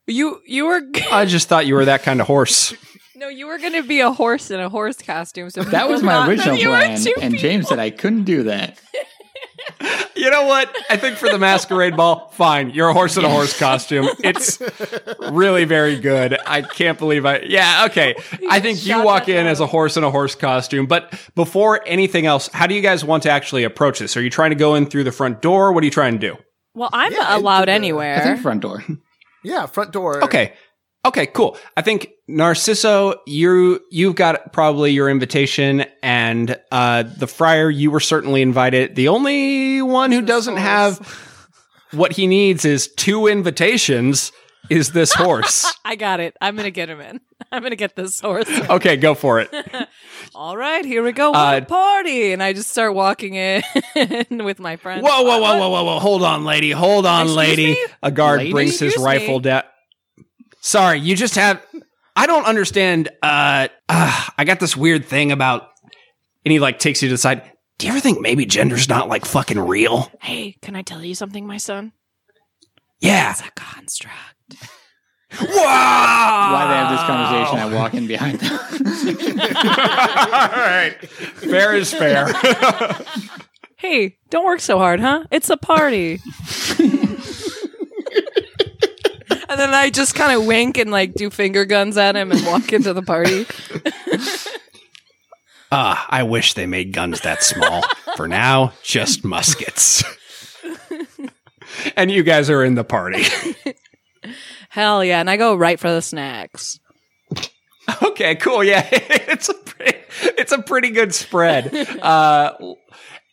You 0.06 0.40
you 0.46 0.66
were 0.66 0.80
I 1.10 1.24
just 1.24 1.48
thought 1.48 1.66
you 1.66 1.74
were 1.74 1.86
that 1.86 2.04
kind 2.04 2.20
of 2.20 2.28
horse. 2.28 2.72
no, 3.16 3.28
you 3.28 3.48
were 3.48 3.58
gonna 3.58 3.82
be 3.82 4.00
a 4.00 4.12
horse 4.12 4.52
in 4.52 4.60
a 4.60 4.68
horse 4.68 4.98
costume. 4.98 5.50
So 5.50 5.64
That 5.64 5.88
was 5.88 6.02
my 6.02 6.12
thought 6.12 6.28
original 6.28 6.54
that 6.54 6.62
you 6.62 6.68
were 6.68 6.76
plan, 6.76 7.00
two 7.00 7.14
and 7.20 7.36
James 7.36 7.66
said 7.66 7.80
I 7.80 7.90
couldn't 7.90 8.24
do 8.24 8.44
that. 8.44 8.80
You 10.16 10.30
know 10.30 10.44
what? 10.46 10.74
I 10.88 10.96
think 10.96 11.16
for 11.16 11.28
the 11.28 11.38
masquerade 11.38 11.96
ball, 11.96 12.28
fine. 12.34 12.70
You're 12.70 12.88
a 12.88 12.92
horse 12.92 13.16
in 13.16 13.24
a 13.24 13.28
horse 13.28 13.58
costume. 13.58 14.08
It's 14.20 14.60
really 15.30 15.64
very 15.64 15.98
good. 15.98 16.38
I 16.46 16.62
can't 16.62 16.98
believe 16.98 17.26
I. 17.26 17.40
Yeah, 17.40 17.86
okay. 17.90 18.14
I 18.48 18.60
think 18.60 18.86
you 18.86 19.02
walk 19.02 19.28
in 19.28 19.46
as 19.46 19.60
a 19.60 19.66
horse 19.66 19.96
in 19.96 20.04
a 20.04 20.10
horse 20.10 20.34
costume. 20.34 20.86
But 20.86 21.12
before 21.34 21.80
anything 21.86 22.26
else, 22.26 22.48
how 22.52 22.66
do 22.66 22.74
you 22.74 22.80
guys 22.80 23.04
want 23.04 23.24
to 23.24 23.30
actually 23.30 23.64
approach 23.64 23.98
this? 23.98 24.16
Are 24.16 24.22
you 24.22 24.30
trying 24.30 24.50
to 24.50 24.56
go 24.56 24.74
in 24.76 24.86
through 24.86 25.04
the 25.04 25.12
front 25.12 25.42
door? 25.42 25.72
What 25.72 25.82
are 25.82 25.86
you 25.86 25.90
trying 25.90 26.18
to 26.18 26.18
do? 26.18 26.36
Well, 26.74 26.90
I'm 26.92 27.12
Yeah, 27.12 27.36
allowed 27.36 27.60
did 27.62 27.68
the- 27.68 27.72
I 27.72 27.74
anywhere. 27.76 28.20
think 28.22 28.40
front 28.40 28.60
door. 28.62 28.84
yeah, 29.44 29.66
front 29.66 29.92
door. 29.92 30.24
Okay. 30.24 30.54
Okay, 31.04 31.26
cool. 31.26 31.56
I 31.76 31.82
think 31.82 32.08
Narciso, 32.30 33.16
you 33.26 33.80
you've 33.90 34.14
got 34.14 34.52
probably 34.52 34.92
your 34.92 35.10
invitation, 35.10 35.84
and 36.02 36.58
uh, 36.72 37.02
the 37.02 37.26
friar, 37.26 37.68
you 37.70 37.90
were 37.90 38.00
certainly 38.00 38.40
invited. 38.42 38.94
The 38.96 39.08
only 39.08 39.82
one 39.82 40.12
who 40.12 40.22
doesn't 40.22 40.56
have 40.56 40.98
what 41.92 42.12
he 42.12 42.26
needs 42.26 42.64
is 42.64 42.88
two 42.88 43.26
invitations. 43.26 44.32
Is 44.70 44.92
this 44.92 45.12
horse? 45.12 45.70
I 45.84 45.94
got 45.94 46.20
it. 46.20 46.34
I'm 46.40 46.56
gonna 46.56 46.70
get 46.70 46.88
him 46.88 46.98
in. 47.02 47.20
I'm 47.52 47.62
gonna 47.62 47.76
get 47.76 47.96
this 47.96 48.18
horse. 48.20 48.48
okay, 48.70 48.96
go 48.96 49.14
for 49.14 49.40
it. 49.40 49.50
All 50.34 50.56
right, 50.56 50.82
here 50.86 51.02
we 51.02 51.12
go. 51.12 51.32
What 51.32 51.54
Uh, 51.54 51.58
a 51.58 51.64
party! 51.66 52.32
And 52.32 52.42
I 52.42 52.54
just 52.54 52.70
start 52.70 52.94
walking 52.94 53.34
in 53.34 53.62
with 54.30 54.58
my 54.60 54.76
friends. 54.76 55.02
Whoa, 55.06 55.22
whoa, 55.22 55.38
whoa, 55.38 55.58
whoa, 55.58 55.68
whoa, 55.68 55.84
whoa! 55.84 55.98
Hold 55.98 56.22
on, 56.22 56.44
lady. 56.44 56.70
Hold 56.70 57.04
on, 57.04 57.26
Excuse 57.26 57.36
lady. 57.36 57.66
me? 57.72 57.86
A 58.02 58.10
guard 58.10 58.38
Lady? 58.38 58.52
brings 58.52 58.78
his 58.80 58.94
Excuse 58.94 59.04
rifle 59.04 59.40
down. 59.40 59.64
Sorry, 60.64 60.98
you 60.98 61.14
just 61.14 61.34
have. 61.34 61.62
I 62.16 62.26
don't 62.26 62.46
understand. 62.46 63.10
Uh, 63.22 63.68
uh, 63.86 64.24
I 64.38 64.44
got 64.44 64.60
this 64.60 64.74
weird 64.74 65.04
thing 65.04 65.30
about. 65.30 65.68
And 66.46 66.52
he 66.52 66.58
like 66.58 66.78
takes 66.78 67.02
you 67.02 67.08
to 67.08 67.14
the 67.14 67.18
side. 67.18 67.42
Do 67.78 67.86
you 67.86 67.92
ever 67.92 68.00
think 68.00 68.20
maybe 68.20 68.46
gender's 68.46 68.88
not 68.88 69.08
like 69.08 69.26
fucking 69.26 69.58
real? 69.58 70.10
Hey, 70.22 70.56
can 70.62 70.74
I 70.74 70.80
tell 70.80 71.04
you 71.04 71.14
something, 71.14 71.46
my 71.46 71.58
son? 71.58 71.92
Yeah. 73.00 73.30
It's 73.32 73.40
a 73.42 73.50
construct. 73.54 74.34
Wow. 75.40 76.50
Why 76.52 76.66
they 76.68 76.76
have 76.76 76.90
this 76.92 77.02
conversation? 77.08 77.58
I 77.58 77.74
walk 77.74 77.94
in 77.94 78.06
behind 78.06 78.38
them. 78.38 78.52
All 80.32 80.60
right. 80.60 80.94
Fair 81.40 81.74
is 81.74 81.92
fair. 81.92 82.28
Hey, 83.76 84.16
don't 84.30 84.46
work 84.46 84.60
so 84.60 84.78
hard, 84.78 85.00
huh? 85.00 85.24
It's 85.30 85.50
a 85.50 85.58
party. 85.58 86.20
And 89.54 89.60
then 89.60 89.72
I 89.72 89.88
just 89.88 90.16
kind 90.16 90.36
of 90.36 90.46
wink 90.46 90.78
and 90.78 90.90
like 90.90 91.14
do 91.14 91.30
finger 91.30 91.64
guns 91.64 91.96
at 91.96 92.16
him 92.16 92.32
and 92.32 92.44
walk 92.44 92.72
into 92.72 92.92
the 92.92 93.02
party. 93.02 93.46
Ah, 95.76 96.06
I 96.08 96.22
wish 96.22 96.54
they 96.54 96.66
made 96.66 96.92
guns 96.92 97.22
that 97.22 97.42
small. 97.42 97.82
For 98.14 98.28
now, 98.28 98.74
just 98.84 99.24
muskets. 99.24 100.04
and 101.96 102.12
you 102.12 102.22
guys 102.22 102.48
are 102.48 102.62
in 102.62 102.76
the 102.76 102.84
party. 102.84 103.24
Hell 104.68 105.02
yeah! 105.02 105.18
And 105.18 105.28
I 105.28 105.36
go 105.36 105.56
right 105.56 105.80
for 105.80 105.90
the 105.90 106.00
snacks. 106.00 106.78
Okay, 108.04 108.36
cool. 108.36 108.62
Yeah, 108.62 108.86
it's 108.92 109.48
a 109.48 109.54
pretty, 109.54 109.98
it's 110.38 110.52
a 110.52 110.62
pretty 110.62 110.90
good 110.90 111.12
spread. 111.12 111.74
Uh, 111.74 112.52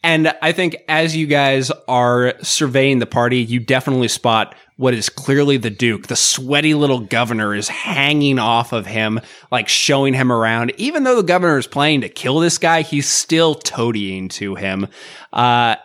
and 0.04 0.34
I 0.42 0.52
think 0.52 0.78
as 0.88 1.16
you 1.16 1.28
guys 1.28 1.70
are 1.88 2.34
surveying 2.42 2.98
the 2.98 3.06
party, 3.06 3.38
you 3.38 3.60
definitely 3.60 4.08
spot 4.08 4.56
what 4.82 4.96
is 4.96 5.10
clearly 5.10 5.58
the 5.58 5.70
Duke. 5.70 6.08
The 6.08 6.16
sweaty 6.16 6.74
little 6.74 7.02
governor 7.02 7.54
is 7.54 7.70
hanging 7.70 8.40
off 8.40 8.74
of 8.74 8.88
him, 8.88 9.20
like 9.52 9.68
showing 9.68 10.16
him 10.16 10.32
around. 10.32 10.74
Even 10.78 11.04
though 11.04 11.16
the 11.16 11.22
governor 11.22 11.60
is 11.60 11.68
planning 11.68 12.02
to 12.02 12.10
kill 12.10 12.40
this 12.40 12.58
guy, 12.58 12.82
he's 12.82 13.08
still 13.08 13.54
toadying 13.54 14.28
to 14.30 14.56
him. 14.56 14.88
Uh, 15.32 15.76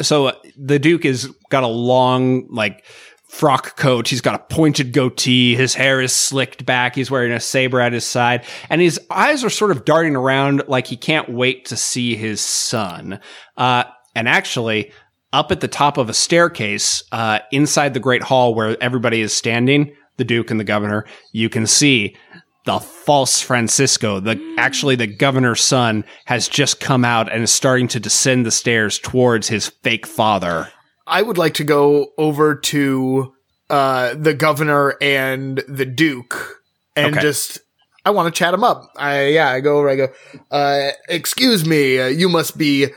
so 0.00 0.40
the 0.56 0.78
Duke 0.78 1.02
has 1.02 1.26
got 1.48 1.64
a 1.64 1.66
long, 1.66 2.46
like, 2.48 2.84
frock 3.26 3.76
coat. 3.76 4.06
He's 4.06 4.20
got 4.20 4.36
a 4.36 4.54
pointed 4.54 4.92
goatee. 4.92 5.56
His 5.56 5.74
hair 5.74 6.00
is 6.00 6.12
slicked 6.12 6.64
back. 6.64 6.94
He's 6.94 7.10
wearing 7.10 7.32
a 7.32 7.40
saber 7.40 7.80
at 7.80 7.92
his 7.92 8.06
side. 8.06 8.44
And 8.70 8.80
his 8.80 9.00
eyes 9.10 9.42
are 9.42 9.50
sort 9.50 9.72
of 9.72 9.84
darting 9.84 10.14
around 10.14 10.62
like 10.68 10.86
he 10.86 10.96
can't 10.96 11.28
wait 11.28 11.64
to 11.66 11.76
see 11.76 12.14
his 12.14 12.40
son. 12.40 13.18
Uh, 13.56 13.82
and 14.14 14.28
actually, 14.28 14.92
up 15.32 15.52
at 15.52 15.60
the 15.60 15.68
top 15.68 15.98
of 15.98 16.08
a 16.08 16.14
staircase, 16.14 17.02
uh, 17.12 17.40
inside 17.52 17.94
the 17.94 18.00
great 18.00 18.22
hall 18.22 18.54
where 18.54 18.76
everybody 18.82 19.20
is 19.20 19.34
standing, 19.34 19.94
the 20.16 20.24
Duke 20.24 20.50
and 20.50 20.58
the 20.58 20.64
governor, 20.64 21.04
you 21.32 21.48
can 21.48 21.66
see 21.66 22.16
the 22.64 22.78
false 22.78 23.40
Francisco, 23.40 24.20
the 24.20 24.38
actually 24.58 24.96
the 24.96 25.06
governor's 25.06 25.62
son, 25.62 26.04
has 26.26 26.48
just 26.48 26.80
come 26.80 27.04
out 27.04 27.30
and 27.32 27.42
is 27.42 27.52
starting 27.52 27.88
to 27.88 28.00
descend 28.00 28.44
the 28.44 28.50
stairs 28.50 28.98
towards 28.98 29.48
his 29.48 29.68
fake 29.68 30.06
father. 30.06 30.68
I 31.06 31.22
would 31.22 31.38
like 31.38 31.54
to 31.54 31.64
go 31.64 32.08
over 32.18 32.54
to 32.54 33.32
uh, 33.70 34.14
the 34.14 34.34
governor 34.34 34.96
and 35.00 35.62
the 35.68 35.86
duke 35.86 36.62
and 36.96 37.14
Okay. 37.14 37.22
just 37.22 37.60
I 38.04 38.10
want 38.10 38.32
to 38.34 38.38
chat 38.38 38.52
him 38.54 38.64
up. 38.64 38.90
I 38.96 39.26
yeah, 39.26 39.48
I 39.50 39.60
go 39.60 39.78
over. 39.78 39.88
I 39.88 39.96
go, 39.96 40.08
uh, 40.50 40.90
excuse 41.08 41.64
me, 41.66 41.98
uh, 41.98 42.06
you 42.06 42.28
must 42.28 42.56
be 42.58 42.88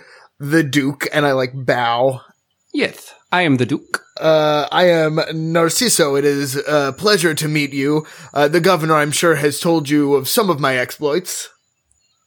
the 0.41 0.63
duke, 0.63 1.07
and 1.13 1.25
I 1.25 1.31
like 1.33 1.51
bow, 1.53 2.21
Yes, 2.74 3.13
I 3.31 3.41
am 3.41 3.57
the 3.57 3.65
Duke. 3.65 4.01
Uh, 4.19 4.65
I 4.71 4.86
am 4.86 5.17
Narciso. 5.17 6.17
It 6.17 6.24
is 6.25 6.55
a 6.67 6.93
pleasure 6.98 7.33
to 7.33 7.48
meet 7.50 7.74
you. 7.74 8.05
Uh, 8.33 8.48
the 8.48 8.62
governor, 8.62 8.95
I'm 8.95 9.12
sure, 9.12 9.36
has 9.36 9.60
told 9.60 9.89
you 9.89 10.15
of 10.15 10.27
some 10.29 10.50
of 10.50 10.60
my 10.60 10.77
exploits. 10.77 11.50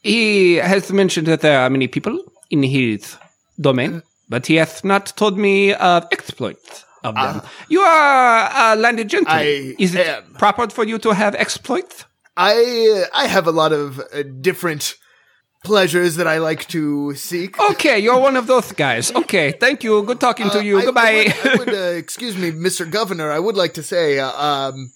He 0.03 0.57
has 0.57 0.93
mentioned 0.93 1.27
that 1.29 1.41
there 1.41 1.59
are 1.61 1.71
many 1.71 1.89
people 1.89 2.19
in 2.51 2.63
his 2.63 3.17
domain, 3.59 4.03
but 4.29 4.47
he 4.47 4.57
has 4.57 4.85
not 4.85 5.17
told 5.17 5.39
me 5.39 5.73
of 5.73 6.05
exploits 6.13 6.85
of 7.03 7.15
them. 7.15 7.41
you 7.69 7.81
are 7.81 8.73
a 8.75 8.77
landed 8.77 9.09
gentleman. 9.09 9.39
I 9.41 9.75
Is 9.79 9.95
it 9.95 10.07
am. 10.07 10.35
proper 10.35 10.69
for 10.69 10.85
you 10.85 10.99
to 10.99 11.15
have 11.15 11.35
exploits? 11.35 12.05
I 12.37 13.05
I 13.15 13.27
have 13.29 13.47
a 13.47 13.53
lot 13.53 13.73
of 13.73 13.99
uh, 14.01 14.23
different 14.41 14.95
pleasures 15.65 16.17
that 16.17 16.29
I 16.29 16.39
like 16.39 16.69
to 16.69 17.15
seek. 17.15 17.59
Okay, 17.73 17.99
you're 17.99 18.21
one 18.21 18.37
of 18.37 18.47
those 18.47 18.71
guys. 18.73 19.11
Okay, 19.13 19.53
thank 19.53 19.83
you. 19.83 20.03
Good 20.03 20.21
talking 20.21 20.51
to 20.51 20.65
you. 20.65 20.77
Uh, 20.79 20.81
I- 20.81 20.85
Goodbye. 20.85 21.03
I 21.11 21.25
would, 21.25 21.47
I 21.47 21.57
would, 21.59 21.75
uh, 21.75 21.97
excuse 21.99 22.37
me, 22.37 22.53
Mr. 22.53 22.89
Governor. 22.89 23.31
I 23.33 23.39
would 23.41 23.57
like 23.57 23.75
to 23.75 23.83
say, 23.83 24.19
uh, 24.21 24.31
um, 24.31 24.93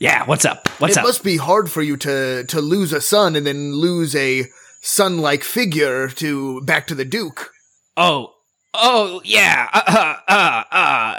Yeah, 0.00 0.24
what's 0.24 0.44
up? 0.44 0.68
What's 0.80 0.96
it 0.96 1.00
up? 1.00 1.04
must 1.04 1.22
be 1.24 1.36
hard 1.36 1.70
for 1.70 1.82
you 1.82 1.96
to 1.98 2.44
to 2.44 2.60
lose 2.60 2.92
a 2.92 3.00
son 3.00 3.36
and 3.36 3.46
then 3.46 3.74
lose 3.74 4.14
a 4.16 4.46
son-like 4.82 5.42
figure 5.44 6.08
to 6.08 6.60
back 6.62 6.86
to 6.88 6.94
the 6.94 7.04
Duke. 7.04 7.50
oh, 7.96 8.30
oh, 8.74 9.20
yeah. 9.24 9.68
Uh, 9.72 9.82
uh, 9.86 10.14
uh, 10.28 10.64
uh, 10.72 11.14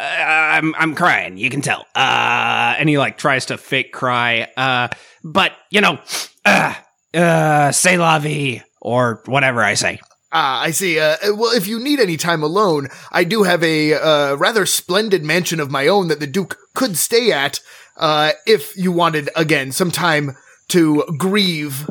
I'm, 0.56 0.76
I'm 0.76 0.94
crying. 0.94 1.38
You 1.38 1.50
can 1.50 1.62
tell. 1.62 1.86
Uh, 1.96 2.76
and 2.78 2.88
he 2.90 2.98
like 2.98 3.18
tries 3.18 3.46
to 3.48 3.58
fake 3.58 3.92
cry. 3.94 4.48
Uh, 4.58 4.90
but 5.24 5.52
you 5.72 5.82
know, 5.82 5.98
uh, 6.46 6.76
uh, 7.16 7.72
say 7.72 7.98
la 7.98 8.20
vie 8.20 8.64
or 8.82 9.22
whatever 9.26 9.64
I 9.64 9.74
say. 9.76 10.00
Ah, 10.32 10.62
I 10.62 10.72
see. 10.72 11.00
Uh, 11.00 11.16
well, 11.34 11.56
if 11.56 11.66
you 11.66 11.80
need 11.80 12.00
any 12.00 12.18
time 12.18 12.44
alone, 12.44 12.90
I 13.12 13.24
do 13.24 13.44
have 13.44 13.64
a 13.64 13.94
uh, 13.94 14.36
rather 14.36 14.66
splendid 14.66 15.24
mansion 15.24 15.60
of 15.62 15.72
my 15.72 15.88
own 15.88 16.10
that 16.10 16.20
the 16.20 16.28
Duke 16.28 16.58
could 16.74 16.98
stay 16.98 17.32
at 17.32 17.62
uh, 17.96 18.34
if 18.46 18.76
you 18.76 18.92
wanted, 18.92 19.30
again, 19.36 19.72
some 19.72 19.92
time 19.92 20.36
to 20.70 21.06
grieve. 21.18 21.90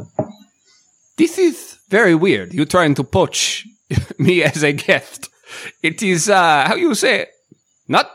This 1.17 1.39
is 1.39 1.79
very 1.89 2.15
weird. 2.15 2.53
You're 2.53 2.67
trying 2.67 2.95
to 2.97 3.05
poach 3.05 3.67
me 4.19 4.43
as 4.43 4.63
a 4.63 4.73
guest. 4.73 5.31
It 5.83 6.03
is, 6.03 6.29
uh, 6.29 6.65
how 6.67 6.75
you 6.75 6.95
say 6.95 7.21
it? 7.21 7.29
Not 7.89 8.11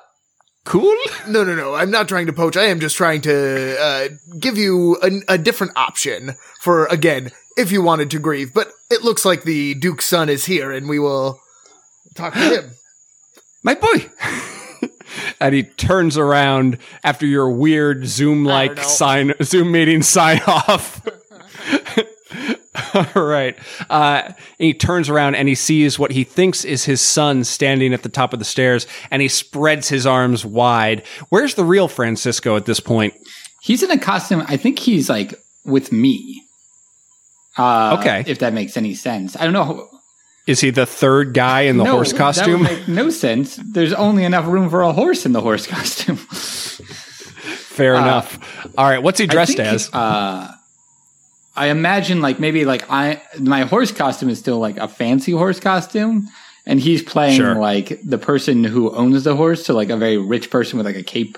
cool? 0.69 0.95
No, 1.27 1.43
no, 1.43 1.53
no. 1.53 1.75
I'm 1.75 1.91
not 1.91 2.07
trying 2.07 2.25
to 2.25 2.33
poach. 2.33 2.57
I 2.57 2.65
am 2.65 2.79
just 2.79 2.95
trying 2.95 3.21
to 3.21 3.79
uh, 3.79 4.07
give 4.39 4.57
you 4.57 4.97
a, 5.03 5.33
a 5.33 5.37
different 5.37 5.73
option 5.75 6.35
for, 6.59 6.85
again, 6.85 7.31
if 7.55 7.71
you 7.71 7.83
wanted 7.83 8.09
to 8.11 8.19
grieve. 8.19 8.51
But 8.51 8.71
it 8.89 9.03
looks 9.03 9.25
like 9.25 9.43
the 9.43 9.75
Duke's 9.75 10.05
son 10.05 10.27
is 10.27 10.45
here, 10.45 10.71
and 10.71 10.89
we 10.89 10.97
will 10.97 11.39
talk 12.15 12.33
to 12.33 12.39
him. 12.39 12.71
My 13.63 13.75
boy! 13.75 14.09
and 15.39 15.53
he 15.53 15.63
turns 15.63 16.17
around 16.17 16.79
after 17.03 17.27
your 17.27 17.51
weird 17.51 18.07
Zoom 18.07 18.43
like 18.43 18.79
sign, 18.79 19.33
Zoom 19.43 19.71
meeting 19.71 20.01
sign 20.01 20.41
off. 20.47 21.05
All 22.93 23.05
right. 23.23 23.57
Uh, 23.89 24.31
he 24.57 24.73
turns 24.73 25.09
around 25.09 25.35
and 25.35 25.47
he 25.47 25.55
sees 25.55 25.97
what 25.99 26.11
he 26.11 26.23
thinks 26.23 26.63
is 26.65 26.85
his 26.85 27.01
son 27.01 27.43
standing 27.43 27.93
at 27.93 28.03
the 28.03 28.09
top 28.09 28.33
of 28.33 28.39
the 28.39 28.45
stairs 28.45 28.87
and 29.11 29.21
he 29.21 29.27
spreads 29.27 29.89
his 29.89 30.05
arms 30.05 30.45
wide. 30.45 31.03
Where's 31.29 31.55
the 31.55 31.63
real 31.63 31.87
Francisco 31.87 32.55
at 32.55 32.65
this 32.65 32.79
point? 32.79 33.13
He's 33.61 33.83
in 33.83 33.91
a 33.91 33.97
costume. 33.99 34.43
I 34.47 34.57
think 34.57 34.79
he's 34.79 35.09
like 35.09 35.33
with 35.65 35.91
me. 35.91 36.43
Uh, 37.57 37.97
Okay. 37.99 38.23
If 38.25 38.39
that 38.39 38.53
makes 38.53 38.77
any 38.77 38.93
sense. 38.95 39.35
I 39.35 39.43
don't 39.43 39.53
know. 39.53 39.87
Is 40.47 40.61
he 40.61 40.71
the 40.71 40.85
third 40.85 41.33
guy 41.33 41.61
in 41.61 41.77
the 41.77 41.83
No, 41.83 41.91
horse 41.91 42.11
costume? 42.13 42.63
That 42.63 42.71
would 42.71 42.79
make 42.79 42.87
no 42.87 43.09
sense. 43.11 43.59
There's 43.73 43.93
only 43.93 44.23
enough 44.23 44.47
room 44.47 44.69
for 44.69 44.81
a 44.81 44.91
horse 44.93 45.25
in 45.25 45.31
the 45.33 45.41
horse 45.41 45.67
costume. 45.75 46.15
Fair 46.15 47.95
enough. 47.95 48.39
All 48.77 48.85
right. 48.85 49.01
What's 49.03 49.19
he 49.19 49.27
dressed 49.27 49.59
as? 49.59 49.89
Uh, 49.93 50.51
I 51.59 51.67
imagine 51.67 52.21
like 52.21 52.39
maybe 52.39 52.63
like 52.65 52.89
I 52.89 53.21
my 53.39 53.61
horse 53.61 53.91
costume 53.91 54.29
is 54.29 54.39
still 54.39 54.59
like 54.59 54.77
a 54.77 54.87
fancy 54.87 55.33
horse 55.33 55.59
costume, 55.59 56.27
and 56.65 56.79
he's 56.79 57.01
playing 57.03 57.37
Sure. 57.37 57.55
like 57.55 57.99
the 58.03 58.17
person 58.17 58.63
who 58.63 58.89
owns 58.95 59.23
the 59.25 59.35
horse, 59.35 59.65
so 59.65 59.73
like 59.75 59.89
a 59.89 59.97
very 59.97 60.17
rich 60.17 60.49
person 60.49 60.77
with 60.77 60.85
like 60.85 60.95
a 60.95 61.03
cape 61.03 61.37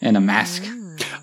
and 0.00 0.16
a 0.16 0.20
mask. 0.20 0.62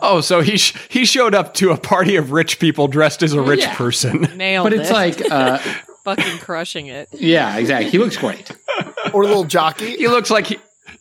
oh, 0.01 0.21
so 0.21 0.41
he 0.41 0.57
sh- 0.57 0.75
he 0.89 1.03
showed 1.05 1.33
up 1.33 1.53
to 1.55 1.71
a 1.71 1.77
party 1.77 2.15
of 2.15 2.31
rich 2.31 2.59
people 2.59 2.87
dressed 2.87 3.23
as 3.23 3.33
a 3.33 3.41
rich 3.41 3.61
Yeah. 3.61 3.75
person. 3.75 4.21
Nailed 4.37 4.65
But 4.65 4.73
it's 4.73 4.89
it. 4.89 4.93
like, 4.93 5.31
uh, 5.31 5.57
fucking 6.03 6.37
crushing 6.39 6.87
it. 6.87 7.09
yeah, 7.13 7.57
exactly. 7.57 7.89
He 7.91 7.97
looks 7.97 8.17
great. 8.17 8.51
Or 9.13 9.23
a 9.23 9.27
little 9.27 9.45
jockey. 9.45 9.95
he 9.97 10.07
looks 10.09 10.29
like 10.29 10.47
he. 10.47 10.57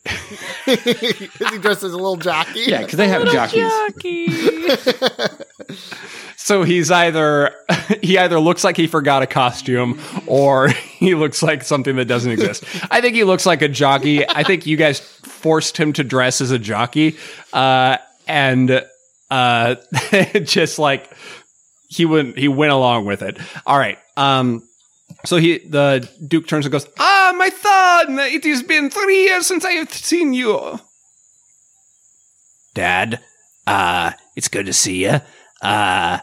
is 0.67 1.49
he 1.49 1.57
dressed 1.57 1.83
as 1.83 1.93
a 1.93 1.97
little 1.97 2.17
jockey? 2.17 2.65
Yeah, 2.67 2.81
because 2.81 2.97
they 2.97 3.07
have 3.07 3.25
jockeys. 3.27 3.69
Jockey. 3.69 4.27
So 6.47 6.63
he's 6.63 6.91
either 6.91 7.53
he 8.01 8.17
either 8.17 8.39
looks 8.39 8.63
like 8.63 8.77
he 8.77 8.87
forgot 8.87 9.21
a 9.21 9.27
costume 9.27 9.99
or 10.27 10.69
he 10.69 11.13
looks 11.13 11.43
like 11.43 11.61
something 11.61 11.97
that 11.97 12.05
doesn't 12.05 12.31
exist. 12.31 12.63
I 12.89 13.01
think 13.01 13.15
he 13.15 13.25
looks 13.25 13.45
like 13.45 13.61
a 13.61 13.67
jockey. 13.67 14.25
I 14.25 14.43
think 14.43 14.65
you 14.65 14.77
guys 14.77 15.01
forced 15.01 15.75
him 15.75 15.91
to 15.93 16.05
dress 16.05 16.39
as 16.39 16.51
a 16.51 16.57
jockey, 16.57 17.17
uh, 17.51 17.97
and 18.29 18.81
uh, 19.29 19.75
just 20.43 20.79
like 20.79 21.11
he 21.89 22.05
went 22.05 22.37
he 22.37 22.47
went 22.47 22.71
along 22.71 23.03
with 23.03 23.23
it. 23.23 23.37
All 23.65 23.77
right. 23.77 23.97
Um, 24.15 24.63
so 25.25 25.37
he 25.37 25.59
the 25.59 26.07
Duke 26.25 26.47
turns 26.47 26.65
and 26.65 26.71
goes, 26.71 26.87
"Ah, 26.99 27.33
my 27.37 27.49
son! 27.49 28.19
It 28.19 28.43
has 28.45 28.63
been 28.63 28.89
three 28.89 29.23
years 29.23 29.45
since 29.47 29.65
I 29.65 29.71
have 29.73 29.91
seen 29.93 30.33
you." 30.33 30.79
Dad, 32.73 33.19
uh, 33.65 34.11
it's 34.35 34.47
good 34.47 34.65
to 34.67 34.73
see 34.73 35.03
you. 35.03 35.19
Uh, 35.61 36.19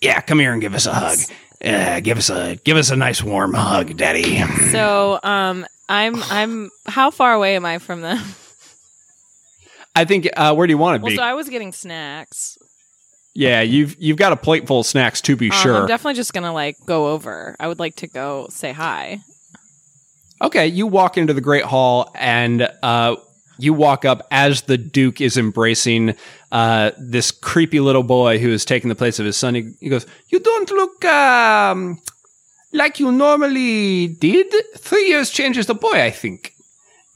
yeah, 0.00 0.20
come 0.20 0.38
here 0.38 0.52
and 0.52 0.60
give 0.60 0.74
us 0.74 0.86
a 0.86 0.94
hug. 0.94 1.18
Uh, 1.64 1.98
give 2.00 2.18
us 2.18 2.30
a 2.30 2.56
give 2.64 2.76
us 2.76 2.90
a 2.90 2.96
nice 2.96 3.22
warm 3.22 3.52
hug, 3.54 3.96
Daddy. 3.96 4.40
so, 4.70 5.18
um, 5.24 5.66
I'm 5.88 6.22
I'm 6.30 6.70
how 6.86 7.10
far 7.10 7.32
away 7.34 7.56
am 7.56 7.64
I 7.64 7.78
from 7.78 8.00
them? 8.02 8.18
I 9.96 10.04
think. 10.04 10.28
Uh, 10.36 10.54
where 10.54 10.68
do 10.68 10.72
you 10.72 10.78
want 10.78 11.00
to 11.00 11.02
Well, 11.02 11.10
be? 11.10 11.16
so 11.16 11.22
I 11.22 11.34
was 11.34 11.48
getting 11.48 11.72
snacks. 11.72 12.56
Yeah, 13.38 13.60
you've 13.60 13.94
you've 14.00 14.16
got 14.16 14.32
a 14.32 14.36
plate 14.36 14.66
full 14.66 14.80
of 14.80 14.86
snacks 14.86 15.20
to 15.20 15.36
be 15.36 15.48
Um, 15.48 15.56
sure. 15.58 15.76
I'm 15.76 15.86
definitely 15.86 16.14
just 16.14 16.32
gonna 16.32 16.52
like 16.52 16.76
go 16.86 17.08
over. 17.10 17.54
I 17.60 17.68
would 17.68 17.78
like 17.78 17.94
to 17.96 18.08
go 18.08 18.48
say 18.50 18.72
hi. 18.72 19.20
okay, 20.42 20.66
you 20.66 20.88
walk 20.88 21.16
into 21.16 21.32
the 21.32 21.40
Great 21.40 21.62
Hall 21.64 22.10
and 22.16 22.68
uh, 22.82 23.14
you 23.58 23.72
walk 23.74 24.04
up 24.04 24.26
as 24.32 24.62
the 24.62 24.76
Duke 24.76 25.20
is 25.20 25.36
embracing 25.36 26.14
uh, 26.50 26.90
this 26.98 27.30
creepy 27.30 27.78
little 27.78 28.02
boy 28.02 28.38
who 28.40 28.50
is 28.50 28.64
taking 28.64 28.88
the 28.88 28.96
place 28.96 29.20
of 29.20 29.26
his 29.26 29.36
son. 29.36 29.54
He, 29.54 29.70
he 29.78 29.88
goes, 29.88 30.04
"You 30.30 30.40
don't 30.40 30.70
look 30.70 31.04
um, 31.04 32.00
like 32.72 32.98
you 32.98 33.12
normally 33.12 34.08
did. 34.08 34.52
Three 34.78 35.06
years 35.08 35.30
changes 35.30 35.66
the 35.66 35.74
boy, 35.74 36.02
I 36.02 36.10
think." 36.10 36.54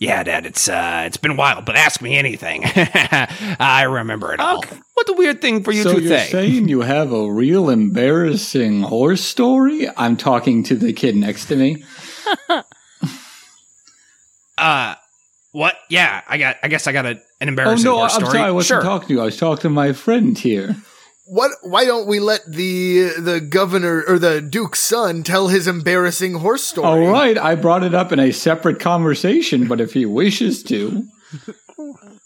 Yeah, 0.03 0.25
Dad, 0.25 0.47
it's 0.47 0.69
uh, 0.69 1.05
it's 1.07 1.17
been 1.17 1.31
a 1.31 1.37
while, 1.37 1.62
but 1.62 1.77
ask 1.77 2.03
me 2.03 2.17
anything. 2.17 2.62
I 2.67 3.85
remember 3.88 4.35
it 4.35 4.41
all. 4.41 4.65
What 4.95 5.09
a 5.09 5.12
weird 5.12 5.41
thing 5.41 5.62
for 5.62 5.71
you 5.71 5.85
so 5.85 5.95
to 5.95 6.01
you're 6.01 6.19
say. 6.19 6.29
saying 6.29 6.69
you 6.69 6.81
have 6.81 7.12
a 7.12 7.31
real 7.33 7.71
embarrassing 7.71 8.83
horse 8.83 9.21
story? 9.23 9.87
I'm 9.97 10.17
talking 10.17 10.65
to 10.65 10.75
the 10.75 10.93
kid 10.93 11.15
next 11.15 11.47
to 11.47 11.57
me. 11.57 11.85
Uh, 14.59 14.95
what? 15.53 15.77
Yeah, 15.88 16.23
I 16.29 16.38
got. 16.38 16.57
I 16.62 16.69
guess 16.69 16.87
I 16.87 16.93
got 16.93 17.05
a, 17.07 17.11
an 17.11 17.21
Oh 17.41 17.49
embarrassing 17.49 17.85
no, 17.85 18.01
I'm 18.03 18.11
story. 18.11 18.27
sorry, 18.27 18.38
I 18.41 18.51
wasn't 18.51 18.69
sure. 18.69 18.83
talking 18.83 19.09
to 19.09 19.15
you. 19.15 19.21
I 19.21 19.25
was 19.25 19.37
talking 19.37 19.62
to 19.62 19.71
my 19.71 19.93
friend 19.93 20.38
here. 20.38 20.77
What? 21.33 21.53
Why 21.62 21.87
don't 21.87 22.07
we 22.07 22.21
let 22.21 22.45
the 22.45 23.09
the 23.18 23.40
governor 23.40 24.05
or 24.07 24.18
the 24.18 24.42
Duke's 24.42 24.81
son 24.81 25.23
tell 25.23 25.49
his 25.49 25.66
embarrassing 25.66 26.35
horse 26.35 26.62
story? 26.62 27.07
All 27.07 27.11
right, 27.11 27.38
I 27.38 27.55
brought 27.55 27.85
it 27.85 27.95
up 27.95 28.12
in 28.12 28.21
a 28.21 28.33
separate 28.33 28.79
conversation, 28.81 29.66
but 29.66 29.81
if 29.81 29.95
he 29.95 30.05
wishes 30.05 30.62
to, 30.64 31.05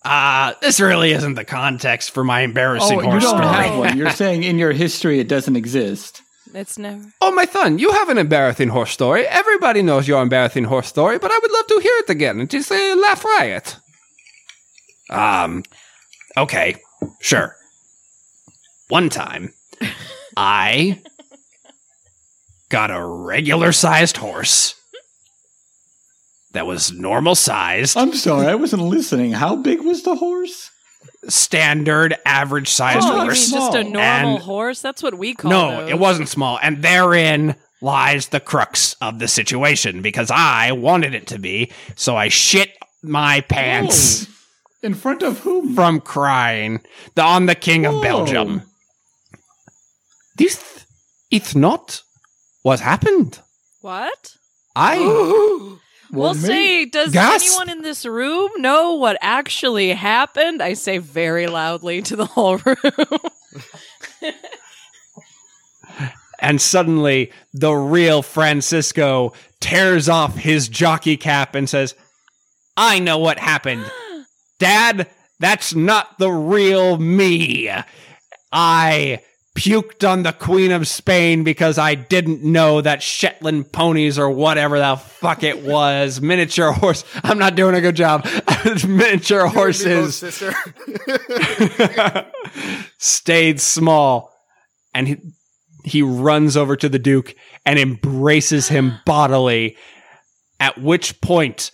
Uh, 0.05 0.55
this 0.61 0.79
really 0.79 1.11
isn't 1.13 1.35
the 1.35 1.45
context 1.45 2.13
for 2.13 2.23
my 2.23 2.43
embarrassing 2.43 2.99
oh, 2.99 3.03
you 3.03 3.21
don't 3.21 3.21
story. 3.23 3.45
have 3.45 3.79
one. 3.79 3.97
You're 3.97 4.11
saying 4.25 4.45
in 4.45 4.59
your 4.59 4.73
history 4.73 5.19
it 5.19 5.29
doesn't 5.29 5.57
exist. 5.57 6.23
It's 6.55 6.79
never. 6.79 7.05
Oh, 7.21 7.33
my 7.33 7.45
son, 7.47 7.79
you 7.79 7.91
have 7.93 8.09
an 8.09 8.19
embarrassing 8.19 8.69
horse 8.69 8.93
story. 8.93 9.27
Everybody 9.27 9.83
knows 9.83 10.07
your 10.07 10.23
embarrassing 10.23 10.65
horse 10.65 10.87
story, 10.89 11.19
but 11.19 11.31
I 11.33 11.39
would 11.41 11.53
love 11.53 11.67
to 11.69 11.79
hear 11.81 11.97
it 11.99 12.11
again. 12.11 12.41
It 12.41 12.55
is 12.55 12.71
a 12.71 12.95
laugh 12.95 13.25
riot. 13.25 13.77
Um, 15.11 15.65
okay, 16.37 16.77
sure. 17.21 17.57
One 18.89 19.09
time, 19.09 19.53
I 20.37 21.01
got 22.69 22.91
a 22.91 23.03
regular 23.05 23.73
sized 23.73 24.17
horse 24.19 24.75
that 26.53 26.67
was 26.67 26.93
normal 26.93 27.35
sized, 27.35 27.97
I'm 27.97 28.15
sorry, 28.15 28.47
I 28.47 28.55
wasn't 28.55 28.83
listening. 28.83 29.33
How 29.33 29.57
big 29.57 29.81
was 29.83 30.03
the 30.03 30.17
horse? 30.17 30.71
standard, 31.29 32.15
average 32.25 32.69
sized 32.69 33.01
Oh, 33.03 33.07
you 33.11 33.17
mean 33.19 33.23
horse. 33.27 33.51
just 33.51 33.75
a 33.75 33.83
normal 33.83 34.01
And- 34.37 34.43
horse? 34.43 34.81
That's 34.81 35.03
what 35.03 35.19
we 35.19 35.35
call. 35.35 35.51
No, 35.51 35.81
those. 35.81 35.91
it 35.91 35.99
wasn't 35.99 36.29
small. 36.29 36.59
And 36.63 36.83
therein 36.83 37.57
lies 37.81 38.29
the 38.29 38.39
crux 38.41 38.95
of 39.01 39.19
the 39.19 39.27
situation 39.27 40.03
because 40.03 40.31
I 40.33 40.71
wanted 40.73 41.15
it 41.15 41.27
to 41.29 41.39
be. 41.41 41.73
So 41.97 42.17
I 42.17 42.29
shit 42.29 42.71
my 43.03 43.41
pants 43.41 44.29
In 44.85 44.95
front 44.95 45.23
of 45.25 45.41
whom? 45.41 45.75
from 45.75 46.01
crying 46.01 46.81
the, 47.17 47.23
on 47.23 47.47
the 47.47 47.57
king 47.57 47.87
of 47.87 48.01
Belgium. 48.03 48.63
This 50.37 50.85
it's 51.31 51.55
not 51.55 52.03
what 52.63 52.81
happened. 52.81 53.41
What? 53.81 54.37
I 54.75 54.97
We'll 56.13 56.35
me- 56.35 56.41
say, 56.41 56.85
does 56.85 57.13
Gas? 57.13 57.43
anyone 57.45 57.69
in 57.69 57.83
this 57.83 58.07
room 58.07 58.51
know 58.59 58.95
what 58.95 59.19
actually 59.21 59.91
happened? 59.93 60.63
I 60.63 60.75
say 60.75 60.99
very 60.99 61.49
loudly 61.49 62.01
to 62.03 62.15
the 62.17 62.27
whole 62.27 62.59
room. 62.65 64.33
and 66.39 66.61
suddenly 66.61 67.33
the 67.53 67.73
real 67.73 68.23
Francisco 68.23 69.33
tears 69.61 70.09
off 70.09 70.37
his 70.37 70.69
jockey 70.69 71.17
cap 71.17 71.55
and 71.55 71.69
says, 71.69 71.95
"I 72.77 72.99
know 72.99 73.19
what 73.19 73.39
happened. 73.39 73.91
Dad, 74.59 75.09
that's 75.41 75.75
not 75.75 76.19
the 76.19 76.31
real 76.31 76.99
me. 76.99 77.71
I 78.53 79.21
puked 79.57 80.09
on 80.09 80.23
the 80.23 80.33
Queen 80.33 80.71
of 80.71 80.87
Spain 80.87 81.43
because 81.43 81.79
I 81.79 81.95
didn't 81.95 82.43
know 82.43 82.83
that 82.83 83.03
Shetland 83.03 83.73
ponies 83.73 84.19
or 84.19 84.31
whatever 84.31 84.79
the 84.79 84.97
fuck 84.97 85.43
it 85.43 85.65
was, 85.65 86.21
miniature 86.23 86.71
horse. 86.73 87.05
I'm 87.25 87.39
not 87.39 87.57
doing 87.57 87.75
a 87.75 87.81
good 87.81 87.97
job. 87.97 88.29
miniature 88.87 89.47
horses 89.47 90.17
sister. 90.17 90.53
stayed 92.99 93.61
small 93.61 94.33
and 94.95 95.09
he, 95.09 95.17
he 95.85 96.03
runs 96.03 96.57
over 96.57 96.77
to 96.77 96.89
the 96.89 96.99
duke 96.99 97.35
and 97.65 97.79
embraces 97.79 98.69
him 98.69 98.99
bodily 99.07 99.77
at 100.61 100.81
which 100.81 101.21
point 101.21 101.71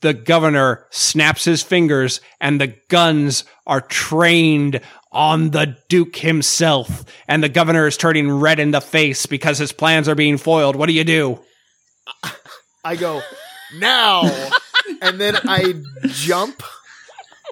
the 0.00 0.14
governor 0.14 0.86
snaps 0.90 1.44
his 1.44 1.62
fingers 1.62 2.20
and 2.40 2.60
the 2.60 2.76
guns 2.88 3.44
are 3.66 3.80
trained 3.80 4.80
on 5.16 5.50
the 5.50 5.76
duke 5.88 6.16
himself. 6.16 7.04
And 7.26 7.42
the 7.42 7.48
governor 7.48 7.86
is 7.86 7.96
turning 7.96 8.30
red 8.30 8.60
in 8.60 8.70
the 8.70 8.80
face 8.80 9.26
because 9.26 9.58
his 9.58 9.72
plans 9.72 10.08
are 10.08 10.14
being 10.14 10.36
foiled. 10.36 10.76
What 10.76 10.86
do 10.86 10.92
you 10.92 11.04
do? 11.04 11.40
I 12.84 12.94
go 12.94 13.22
now, 13.74 14.22
and 15.02 15.20
then 15.20 15.36
I 15.44 15.74
jump, 16.06 16.62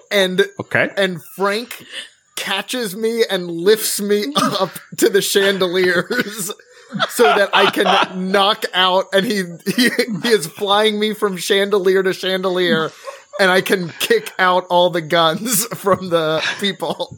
and 0.09 0.45
okay. 0.61 0.89
and 0.95 1.21
Frank 1.35 1.83
catches 2.37 2.95
me 2.95 3.25
and 3.29 3.51
lifts 3.51 3.99
me 3.99 4.33
up 4.37 4.71
to 4.97 5.09
the 5.09 5.21
chandeliers 5.21 6.51
so 7.09 7.23
that 7.23 7.49
I 7.53 7.69
can 7.69 8.31
knock 8.31 8.63
out. 8.73 9.07
And 9.11 9.25
he, 9.25 9.43
he 9.75 9.89
he 10.23 10.29
is 10.29 10.47
flying 10.47 10.97
me 10.97 11.13
from 11.13 11.35
chandelier 11.35 12.01
to 12.01 12.13
chandelier 12.13 12.91
and 13.39 13.51
I 13.51 13.61
can 13.61 13.89
kick 13.99 14.31
out 14.39 14.65
all 14.69 14.89
the 14.89 15.01
guns 15.01 15.65
from 15.75 16.09
the 16.09 16.43
people. 16.59 17.17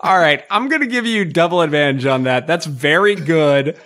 All 0.00 0.18
right, 0.18 0.44
I'm 0.50 0.68
going 0.68 0.80
to 0.82 0.86
give 0.86 1.06
you 1.06 1.24
double 1.24 1.60
advantage 1.62 2.06
on 2.06 2.24
that. 2.24 2.46
That's 2.46 2.66
very 2.66 3.14
good. 3.14 3.78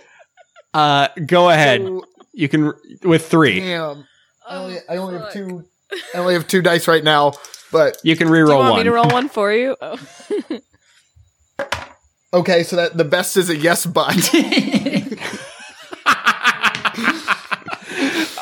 Uh, 0.75 1.09
go 1.27 1.49
ahead. 1.51 1.81
So, 1.83 2.05
You 2.33 2.49
can 2.49 2.73
with 3.03 3.27
three. 3.29 3.61
damn. 3.61 4.07
I 4.49 4.57
only, 4.57 4.77
I 4.89 4.97
only 4.97 5.19
have 5.19 5.33
two 5.33 5.65
I 6.15 6.19
only 6.19 6.35
have 6.35 6.47
two 6.47 6.63
dice 6.63 6.87
right 6.87 7.03
now, 7.03 7.33
but 7.73 7.99
You 8.05 8.15
can 8.17 8.29
Do 8.29 8.35
you 8.37 8.45
reroll 8.45 8.59
want 8.59 8.71
one. 8.73 8.81
me 8.81 8.85
to 8.85 8.93
roll 8.93 9.09
one 9.09 9.29
for 9.29 9.53
you? 9.53 9.77
Oh. 9.81 9.99
okay, 12.33 12.63
so 12.63 12.77
that 12.77 12.97
the 12.97 13.05
best 13.05 13.37
is 13.37 13.51
a 13.51 13.57
yes 13.57 13.87
but. 13.87 14.15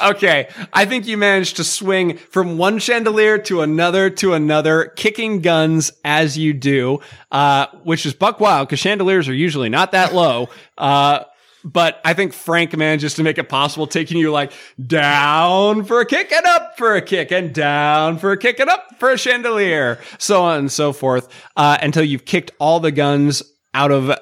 okay, 0.05 0.49
I 0.73 0.85
think 0.85 1.07
you 1.07 1.17
managed 1.17 1.57
to 1.57 1.65
swing 1.65 2.17
from 2.17 2.59
one 2.59 2.79
chandelier 2.79 3.39
to 3.39 3.63
another 3.63 4.11
to 4.11 4.35
another, 4.35 4.87
kicking 4.97 5.41
guns 5.41 5.93
as 6.05 6.39
you 6.39 6.53
do, 6.53 7.01
uh, 7.33 7.67
which 7.83 8.07
is 8.07 8.15
buck 8.15 8.41
wild 8.41 8.69
because 8.69 8.81
chandeliers 8.81 9.29
are 9.29 9.35
usually 9.35 9.69
not 9.69 9.93
that 9.93 10.15
low. 10.15 10.49
Uh, 10.79 11.25
but 11.65 12.01
I 12.05 12.13
think 12.13 12.35
Frank 12.35 12.77
manages 12.77 13.15
to 13.15 13.23
make 13.23 13.39
it 13.39 13.49
possible, 13.49 13.87
taking 13.87 14.19
you 14.19 14.31
like 14.31 14.53
down 14.87 15.85
for 15.85 16.01
a 16.01 16.07
kick 16.07 16.31
and 16.31 16.45
up 16.45 16.77
for 16.77 16.95
a 16.95 17.01
kick 17.01 17.33
and 17.33 17.55
down 17.55 18.19
for 18.19 18.33
a 18.33 18.37
kick 18.37 18.61
and 18.61 18.69
up 18.69 18.99
for 18.99 19.11
a 19.11 19.17
chandelier, 19.17 19.99
so 20.19 20.43
on 20.43 20.59
and 20.59 20.73
so 20.73 20.93
forth, 20.93 21.29
uh, 21.57 21.79
until 21.81 22.05
you've 22.05 22.27
kicked 22.27 22.51
all 22.59 22.81
the 22.81 22.93
guns 22.93 23.43
out 23.73 23.91
of 23.91 24.13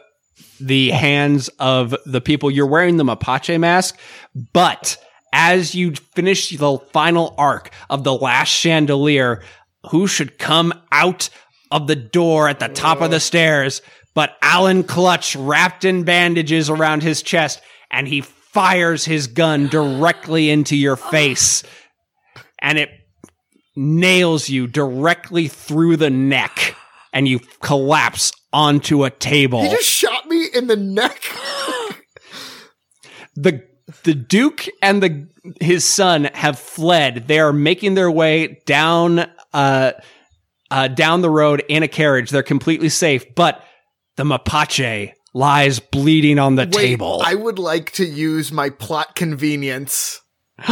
the 0.60 0.90
hands 0.90 1.48
of 1.58 1.96
the 2.06 2.20
people. 2.20 2.48
You're 2.48 2.66
wearing 2.66 2.96
the 2.96 3.04
Mapache 3.04 3.58
mask, 3.58 3.98
but 4.52 4.96
as 5.32 5.74
you 5.74 5.92
finish 6.14 6.50
the 6.50 6.78
final 6.92 7.34
arc 7.38 7.70
of 7.88 8.04
the 8.04 8.14
last 8.14 8.48
chandelier, 8.48 9.42
who 9.90 10.06
should 10.06 10.38
come 10.38 10.72
out 10.92 11.30
of 11.70 11.86
the 11.86 11.96
door 11.96 12.48
at 12.48 12.60
the 12.60 12.68
top 12.68 13.00
of 13.00 13.10
the 13.10 13.20
stairs 13.20 13.80
but 14.14 14.36
Alan 14.42 14.84
Clutch 14.84 15.36
wrapped 15.36 15.84
in 15.84 16.04
bandages 16.04 16.68
around 16.68 17.02
his 17.02 17.22
chest 17.22 17.60
and 17.90 18.06
he 18.06 18.20
fires 18.20 19.04
his 19.04 19.26
gun 19.26 19.68
directly 19.68 20.50
into 20.50 20.76
your 20.76 20.96
face 20.96 21.62
and 22.60 22.78
it 22.78 22.90
nails 23.74 24.48
you 24.48 24.66
directly 24.66 25.48
through 25.48 25.96
the 25.96 26.10
neck 26.10 26.76
and 27.12 27.26
you 27.26 27.40
collapse 27.60 28.32
onto 28.52 29.04
a 29.04 29.10
table 29.10 29.62
he 29.62 29.70
just 29.70 29.88
shot 29.88 30.28
me 30.28 30.46
in 30.52 30.66
the 30.66 30.76
neck. 30.76 31.22
the 33.34 33.64
the 34.04 34.14
duke 34.14 34.66
and 34.80 35.02
the 35.02 35.28
his 35.60 35.84
son 35.84 36.24
have 36.34 36.58
fled 36.58 37.24
they 37.26 37.40
are 37.40 37.52
making 37.52 37.94
their 37.94 38.10
way 38.10 38.60
down 38.64 39.26
uh 39.52 39.92
uh 40.70 40.88
down 40.88 41.20
the 41.20 41.30
road 41.30 41.64
in 41.68 41.82
a 41.82 41.88
carriage 41.88 42.30
they're 42.30 42.42
completely 42.42 42.88
safe 42.88 43.34
but 43.34 43.64
the 44.16 44.24
mapache 44.24 45.12
lies 45.34 45.80
bleeding 45.80 46.38
on 46.38 46.56
the 46.56 46.62
Wait, 46.62 46.72
table 46.72 47.22
I 47.24 47.34
would 47.34 47.58
like 47.58 47.92
to 47.92 48.04
use 48.04 48.52
my 48.52 48.70
plot 48.70 49.14
convenience. 49.14 50.20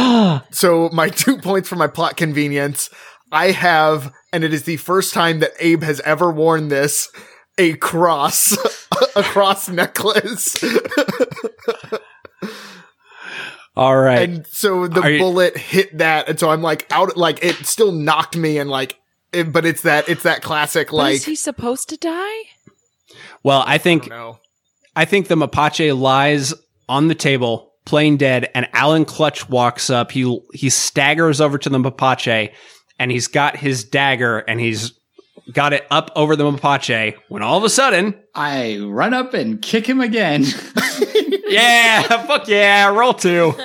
so 0.51 0.89
my 0.93 1.09
two 1.15 1.37
points 1.37 1.69
for 1.69 1.75
my 1.75 1.87
plot 1.87 2.17
convenience. 2.17 2.89
I 3.31 3.51
have, 3.51 4.13
and 4.33 4.43
it 4.43 4.53
is 4.53 4.63
the 4.63 4.77
first 4.77 5.13
time 5.13 5.39
that 5.39 5.51
Abe 5.59 5.83
has 5.83 6.01
ever 6.01 6.29
worn 6.31 6.67
this, 6.67 7.09
a 7.57 7.75
cross, 7.75 8.57
a 9.15 9.23
cross 9.23 9.69
necklace. 9.69 10.61
all 13.75 13.97
right 13.97 14.29
and 14.29 14.47
so 14.47 14.87
the 14.87 15.01
Are 15.01 15.09
you- 15.09 15.19
bullet 15.19 15.57
hit 15.57 15.97
that, 15.97 16.27
and 16.29 16.39
so 16.39 16.49
I'm 16.49 16.61
like 16.61 16.85
out, 16.91 17.15
like 17.17 17.43
it 17.43 17.55
still 17.65 17.91
knocked 17.91 18.35
me, 18.37 18.57
and 18.57 18.69
like, 18.69 18.97
it, 19.31 19.51
but 19.53 19.65
it's 19.65 19.81
that, 19.83 20.09
it's 20.09 20.23
that 20.23 20.41
classic, 20.41 20.89
But 20.89 20.97
like, 20.97 21.13
is 21.15 21.25
he 21.25 21.35
supposed 21.35 21.87
to 21.89 21.97
die? 21.97 22.41
well 23.43 23.63
i 23.67 23.77
think 23.77 24.09
no. 24.09 24.37
I 24.95 25.05
think 25.05 25.27
the 25.29 25.35
Mapache 25.35 25.97
lies 25.97 26.53
on 26.89 27.07
the 27.07 27.15
table, 27.15 27.71
plain 27.85 28.17
dead, 28.17 28.49
and 28.53 28.67
Alan 28.73 29.05
Clutch 29.05 29.47
walks 29.47 29.89
up. 29.89 30.11
He 30.11 30.37
he 30.53 30.69
staggers 30.69 31.39
over 31.39 31.57
to 31.57 31.69
the 31.69 31.77
Mapache, 31.77 32.51
and 32.99 33.09
he's 33.09 33.27
got 33.27 33.55
his 33.55 33.85
dagger, 33.85 34.39
and 34.39 34.59
he's 34.59 34.91
got 35.53 35.71
it 35.71 35.87
up 35.91 36.11
over 36.13 36.35
the 36.35 36.43
Mapache. 36.43 37.15
When 37.29 37.41
all 37.41 37.57
of 37.57 37.63
a 37.63 37.69
sudden, 37.69 38.19
I 38.35 38.79
run 38.79 39.13
up 39.13 39.33
and 39.33 39.61
kick 39.61 39.87
him 39.87 40.01
again. 40.01 40.43
yeah, 41.47 42.01
fuck 42.25 42.47
yeah, 42.47 42.87
roll 42.89 43.13
two. 43.13 43.55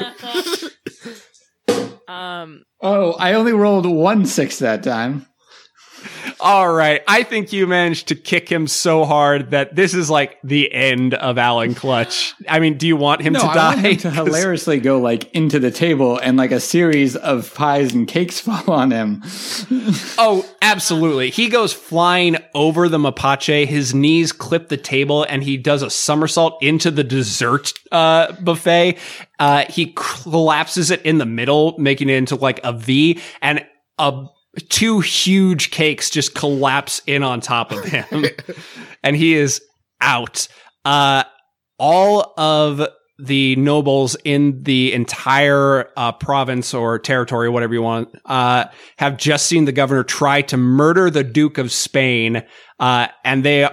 Um, 2.09 2.65
oh, 2.81 3.13
I 3.15 3.33
only 3.33 3.53
rolled 3.53 3.85
one 3.85 4.27
six 4.27 4.61
that 4.61 4.85
time. 4.85 5.27
All 6.39 6.71
right, 6.71 7.03
I 7.09 7.23
think 7.23 7.53
you 7.53 7.67
managed 7.67 8.09
to 8.09 8.15
kick 8.15 8.49
him 8.49 8.67
so 8.67 9.05
hard 9.05 9.53
that 9.53 9.75
this 9.75 9.95
is 9.95 10.11
like 10.11 10.39
the 10.45 10.71
end 10.73 11.15
of 11.15 11.39
Alan 11.39 11.75
Clutch. 11.75 12.35
I 12.49 12.61
mean, 12.61 12.77
do 12.77 12.87
you 12.87 12.97
want 12.97 13.23
him 13.23 13.33
no, 13.33 13.41
to 13.41 13.47
I 13.47 13.55
die? 13.55 13.75
want 13.75 13.87
him 13.87 13.97
to 13.99 14.11
hilariously 14.25 14.81
go 14.81 14.99
like 15.01 15.33
into 15.33 15.59
the 15.59 15.71
table 15.71 16.19
and 16.19 16.37
like 16.37 16.51
a 16.53 16.61
series 16.61 17.17
of 17.17 17.55
pies 17.55 17.95
and 17.95 18.07
cakes 18.07 18.39
fall 18.47 18.71
on 18.71 18.91
him. 18.91 19.23
Oh, 20.19 20.47
absolutely. 20.61 21.31
He 21.31 21.49
goes 21.49 21.73
flying 21.73 22.37
over 22.55 22.89
the 22.89 22.99
Mapache. 22.99 23.67
His 23.67 23.95
knees 23.95 24.33
clip 24.33 24.69
the 24.69 24.77
table 24.77 25.25
and 25.25 25.43
he 25.43 25.57
does 25.57 25.83
a 25.83 25.89
somersault 25.89 26.63
into 26.63 26.91
the 26.91 27.05
dessert 27.05 27.73
uh, 27.91 28.33
buffet. 28.33 28.99
Uh, 29.39 29.65
he 29.71 29.95
collapses 29.97 30.91
it 30.91 31.01
in 31.03 31.17
the 31.17 31.27
middle, 31.27 31.79
making 31.79 32.11
it 32.11 32.15
into 32.15 32.37
like 32.37 32.61
a 32.63 32.73
V 32.73 33.21
and 33.41 33.65
a 33.99 34.27
two 34.69 35.01
huge 35.01 35.71
cakes 35.71 36.11
just 36.11 36.35
collapse 36.35 37.03
in 37.07 37.23
on 37.23 37.41
top 37.41 37.73
of 37.73 37.85
him. 37.85 38.25
and 39.03 39.17
he 39.17 39.35
is 39.35 39.63
out. 40.01 40.49
Uh, 40.85 41.25
all 41.79 42.35
of 42.37 42.87
the 43.19 43.57
nobles 43.57 44.17
in 44.25 44.63
the 44.63 44.93
entire 44.93 45.91
uh, 45.97 46.13
province 46.13 46.75
or 46.75 46.99
territory, 46.99 47.49
whatever 47.49 47.75
you 47.75 47.83
want, 47.83 48.09
uh, 48.27 48.67
have 48.99 49.17
just 49.17 49.47
seen 49.47 49.65
the 49.65 49.73
governor 49.73 50.05
try 50.05 50.43
to 50.43 50.57
murder 50.57 51.11
the 51.11 51.25
Duke 51.25 51.57
of 51.59 51.73
Spain, 51.73 52.43
uh, 52.79 53.09
and 53.25 53.45
they 53.45 53.69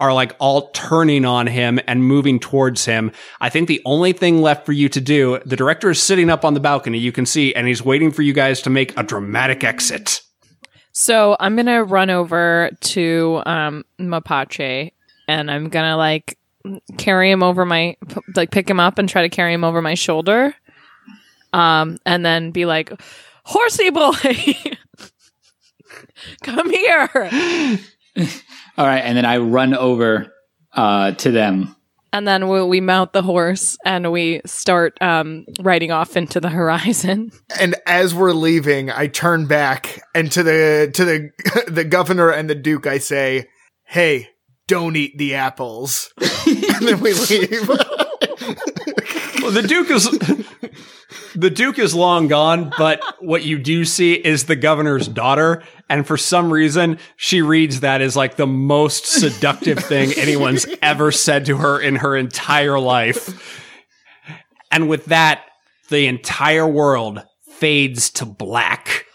are 0.00 0.12
like 0.12 0.34
all 0.38 0.70
turning 0.70 1.24
on 1.24 1.46
him 1.46 1.78
and 1.86 2.04
moving 2.04 2.40
towards 2.40 2.84
him. 2.84 3.12
I 3.40 3.48
think 3.48 3.68
the 3.68 3.80
only 3.84 4.12
thing 4.12 4.42
left 4.42 4.66
for 4.66 4.72
you 4.72 4.88
to 4.88 5.00
do, 5.00 5.38
the 5.46 5.56
director 5.56 5.90
is 5.90 6.02
sitting 6.02 6.30
up 6.30 6.44
on 6.44 6.54
the 6.54 6.60
balcony, 6.60 6.98
you 6.98 7.12
can 7.12 7.26
see, 7.26 7.54
and 7.54 7.66
he's 7.66 7.84
waiting 7.84 8.10
for 8.10 8.22
you 8.22 8.32
guys 8.32 8.60
to 8.62 8.70
make 8.70 8.96
a 8.98 9.02
dramatic 9.02 9.62
exit. 9.62 10.20
So 10.92 11.36
I'm 11.40 11.56
gonna 11.56 11.82
run 11.82 12.10
over 12.10 12.70
to 12.80 13.42
um 13.46 13.84
Mapache 13.98 14.92
and 15.26 15.50
I'm 15.50 15.68
gonna 15.68 15.96
like 15.96 16.38
carry 16.98 17.30
him 17.30 17.42
over 17.42 17.64
my 17.64 17.96
p- 18.08 18.20
like 18.36 18.50
pick 18.52 18.70
him 18.70 18.78
up 18.78 18.98
and 18.98 19.08
try 19.08 19.22
to 19.22 19.28
carry 19.28 19.52
him 19.52 19.64
over 19.64 19.82
my 19.82 19.94
shoulder. 19.94 20.54
Um 21.52 21.98
and 22.06 22.24
then 22.24 22.52
be 22.52 22.64
like, 22.64 22.92
Horsey 23.44 23.90
boy 23.90 24.12
Come 26.42 26.70
here. 26.70 27.80
All 28.76 28.86
right, 28.86 29.00
and 29.00 29.16
then 29.16 29.24
I 29.24 29.38
run 29.38 29.74
over 29.74 30.32
uh, 30.72 31.12
to 31.12 31.30
them. 31.30 31.76
And 32.12 32.28
then 32.28 32.48
we, 32.48 32.62
we 32.62 32.80
mount 32.80 33.12
the 33.12 33.22
horse 33.22 33.76
and 33.84 34.12
we 34.12 34.40
start 34.46 34.96
um, 35.00 35.46
riding 35.60 35.90
off 35.90 36.16
into 36.16 36.40
the 36.40 36.48
horizon. 36.50 37.32
And 37.58 37.74
as 37.86 38.14
we're 38.14 38.32
leaving, 38.32 38.90
I 38.90 39.08
turn 39.08 39.46
back 39.46 40.00
and 40.14 40.30
to 40.32 40.42
the 40.42 40.90
to 40.94 41.04
the 41.04 41.30
the 41.68 41.84
governor 41.84 42.30
and 42.30 42.48
the 42.48 42.54
duke 42.54 42.86
I 42.86 42.98
say, 42.98 43.48
"Hey, 43.84 44.28
don't 44.68 44.94
eat 44.94 45.18
the 45.18 45.34
apples." 45.34 46.12
and 46.46 46.86
then 46.86 47.00
we 47.00 47.14
leave. 47.14 47.68
Well, 49.44 49.52
the 49.52 49.60
Duke 49.60 49.90
is 49.90 50.08
the 51.34 51.50
Duke 51.50 51.78
is 51.78 51.94
long 51.94 52.28
gone, 52.28 52.72
but 52.78 53.02
what 53.20 53.44
you 53.44 53.58
do 53.58 53.84
see 53.84 54.14
is 54.14 54.44
the 54.44 54.56
governor's 54.56 55.08
daughter, 55.08 55.62
and 55.88 56.06
for 56.06 56.16
some 56.16 56.52
reason, 56.52 56.98
she 57.16 57.42
reads 57.42 57.80
that 57.80 58.00
as 58.00 58.16
like 58.16 58.36
the 58.36 58.46
most 58.46 59.06
seductive 59.06 59.78
thing 59.78 60.12
anyone's 60.16 60.66
ever 60.82 61.12
said 61.12 61.46
to 61.46 61.56
her 61.56 61.80
in 61.80 61.96
her 61.96 62.16
entire 62.16 62.78
life. 62.78 63.60
And 64.70 64.88
with 64.88 65.06
that, 65.06 65.44
the 65.90 66.06
entire 66.06 66.66
world 66.66 67.22
fades 67.58 68.10
to 68.10 68.24
black. 68.24 69.06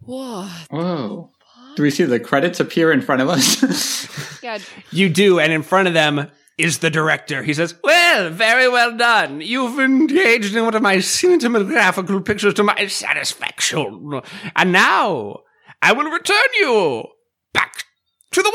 Whoa. 0.00 0.48
Whoa. 0.70 1.30
Do 1.76 1.82
we 1.82 1.90
see 1.90 2.04
the 2.04 2.20
credits 2.20 2.60
appear 2.60 2.92
in 2.92 3.00
front 3.00 3.22
of 3.22 3.28
us? 3.28 4.08
Yeah. 4.42 4.58
You 4.90 5.08
do, 5.08 5.38
and 5.38 5.52
in 5.52 5.62
front 5.62 5.86
of 5.86 5.94
them 5.94 6.28
is 6.58 6.78
the 6.78 6.90
director. 6.90 7.42
He 7.42 7.54
says, 7.54 7.74
Well, 7.82 8.30
very 8.30 8.68
well 8.68 8.96
done. 8.96 9.40
You've 9.40 9.78
engaged 9.80 10.54
in 10.54 10.64
one 10.64 10.74
of 10.74 10.82
my 10.82 10.96
cinematographical 10.96 12.24
pictures 12.24 12.54
to 12.54 12.62
my 12.62 12.86
satisfaction. 12.86 14.20
And 14.56 14.72
now 14.72 15.40
I 15.80 15.92
will 15.92 16.10
return 16.10 16.36
you 16.58 17.04
back 17.52 17.84
to 18.32 18.42
the 18.42 18.50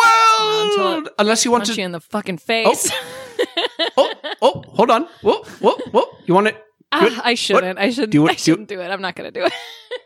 world. 0.78 1.10
Unless 1.20 1.46
you 1.46 1.52
want 1.52 1.64
Punch 1.66 1.76
to. 1.76 1.82
you 1.82 1.86
in 1.86 1.92
the 1.92 2.00
fucking 2.02 2.38
face. 2.38 2.92
Oh, 3.98 4.14
oh, 4.42 4.64
hold 4.70 4.92
on. 4.92 5.04
Whoa, 5.22 5.44
whoa, 5.60 5.76
whoa. 5.92 6.06
You 6.26 6.34
want 6.34 6.48
it? 6.48 6.64
Ah, 6.92 7.22
I 7.24 7.34
shouldn't. 7.34 7.78
I 7.80 7.90
should. 7.90 8.10
Do 8.12 8.20
you- 8.20 8.30
I 8.30 8.36
shouldn't 8.36 8.70
do 8.70 8.80
it. 8.80 8.88
I'm 8.90 9.02
not 9.02 9.16
gonna 9.16 9.32
do 9.32 9.44
it. 9.44 9.54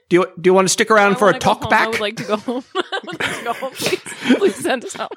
Do 0.09 0.15
you, 0.17 0.25
do 0.41 0.47
you 0.49 0.53
want 0.53 0.67
to 0.67 0.69
stick 0.71 0.91
around 0.91 1.13
I 1.13 1.19
for 1.19 1.29
a 1.29 1.37
talk 1.39 1.69
back? 1.69 1.87
I 1.87 1.89
would 1.89 1.99
like 2.01 2.15
to 2.17 2.23
go 2.23 2.35
home. 2.37 2.63
I 2.75 2.99
would 3.05 3.19
like 3.21 3.37
to 3.37 3.43
go 3.45 3.53
home. 3.53 3.71
Please, 3.73 4.01
please 4.37 4.55
send 4.55 4.83
us 4.83 4.95
home. 4.95 5.07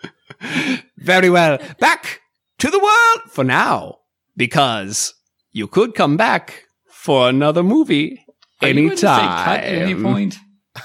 Very 0.99 1.31
well. 1.31 1.59
Back 1.81 2.21
to 2.65 2.71
the 2.71 2.79
world 2.79 3.31
for 3.31 3.45
now, 3.45 3.99
because 4.39 5.13
you 5.53 5.67
could 5.67 5.95
come 5.95 6.17
back 6.17 6.65
for 6.89 7.29
another 7.29 7.63
movie 7.63 8.25
Are 8.63 8.69
you 8.69 8.89
gonna 8.89 8.97
say 8.97 9.07
anytime. 9.07 9.45
cut 9.45 9.61
at 9.61 9.75
any 9.83 9.95
point? 9.95 10.39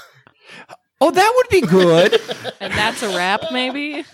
Oh, 1.02 1.10
that 1.10 1.32
would 1.34 1.48
be 1.48 1.62
good. 1.66 2.20
And 2.60 2.74
that's 2.74 3.02
a 3.02 3.08
wrap, 3.16 3.40
maybe. 3.52 4.04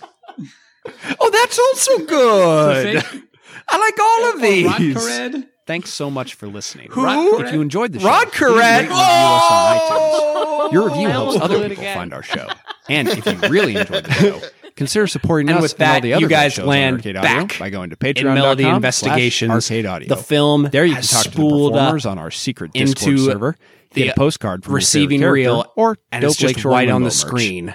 oh, 1.19 1.31
that's 1.33 1.59
also 1.59 1.99
good. 2.07 2.99
I 3.69 3.79
like 3.79 3.99
all 3.99 4.33
of 4.35 4.41
these. 4.41 4.67
Rodcared? 4.69 5.49
Thanks 5.67 5.91
so 5.91 6.09
much 6.11 6.35
for 6.35 6.47
listening. 6.47 6.87
Who? 6.93 7.41
If 7.41 7.53
you 7.53 7.61
enjoyed 7.61 7.93
the 7.93 7.99
show, 7.99 8.07
Rod 8.07 8.29
please 8.31 8.39
Correct. 8.39 8.89
us 8.93 8.97
on 9.01 9.79
iTunes. 9.79 9.89
Oh! 9.91 10.69
Your 10.71 10.89
review 10.89 11.09
helps 11.09 11.41
other 11.41 11.57
people 11.69 11.73
again. 11.83 11.97
find 11.97 12.15
our 12.15 12.23
show. 12.23 12.47
And 12.89 13.09
if 13.09 13.27
you 13.27 13.37
really 13.49 13.75
enjoyed 13.75 14.05
the 14.05 14.13
show, 14.13 14.41
consider 14.77 15.07
supporting 15.07 15.49
And 15.49 15.59
us 15.59 15.63
with 15.63 15.73
and 15.81 15.83
all 15.83 15.95
that, 15.95 16.03
the 16.03 16.13
other 16.15 16.21
you 16.23 16.29
guys 16.29 16.53
shows 16.55 16.67
land 16.67 16.97
Arcade 16.97 17.15
back 17.17 17.45
Audio 17.45 17.59
by 17.59 17.71
going 17.71 17.91
to 17.91 17.97
Patreon. 17.97 18.15
patreon.com 18.15 18.35
Melody 18.35 18.65
Investigations. 18.65 19.51
Arcade 19.51 19.87
Audio. 19.87 20.09
The 20.09 20.17
film 20.23 20.69
There 20.71 20.85
you 20.85 20.93
can 20.95 21.03
has 21.03 21.11
talk 21.11 21.23
to 21.25 21.31
the 21.31 21.35
spooled 21.35 21.73
up 21.73 21.79
performers 21.79 22.07
on 22.07 22.19
our 22.19 22.31
secret 22.31 22.73
Discord 22.73 23.09
into 23.15 23.25
server, 23.25 23.57
the 23.93 24.03
get 24.05 24.17
a 24.17 24.19
postcard 24.19 24.65
from 24.65 24.75
receiving 24.75 25.21
favorite 25.21 25.33
reel, 25.33 25.73
or 25.77 25.97
and 26.13 26.23
dope 26.23 26.31
it's 26.31 26.39
just 26.39 26.55
Lakeshore 26.57 26.73
white 26.73 26.89
on 26.91 27.03
the 27.03 27.07
merch. 27.07 27.15
screen. 27.15 27.75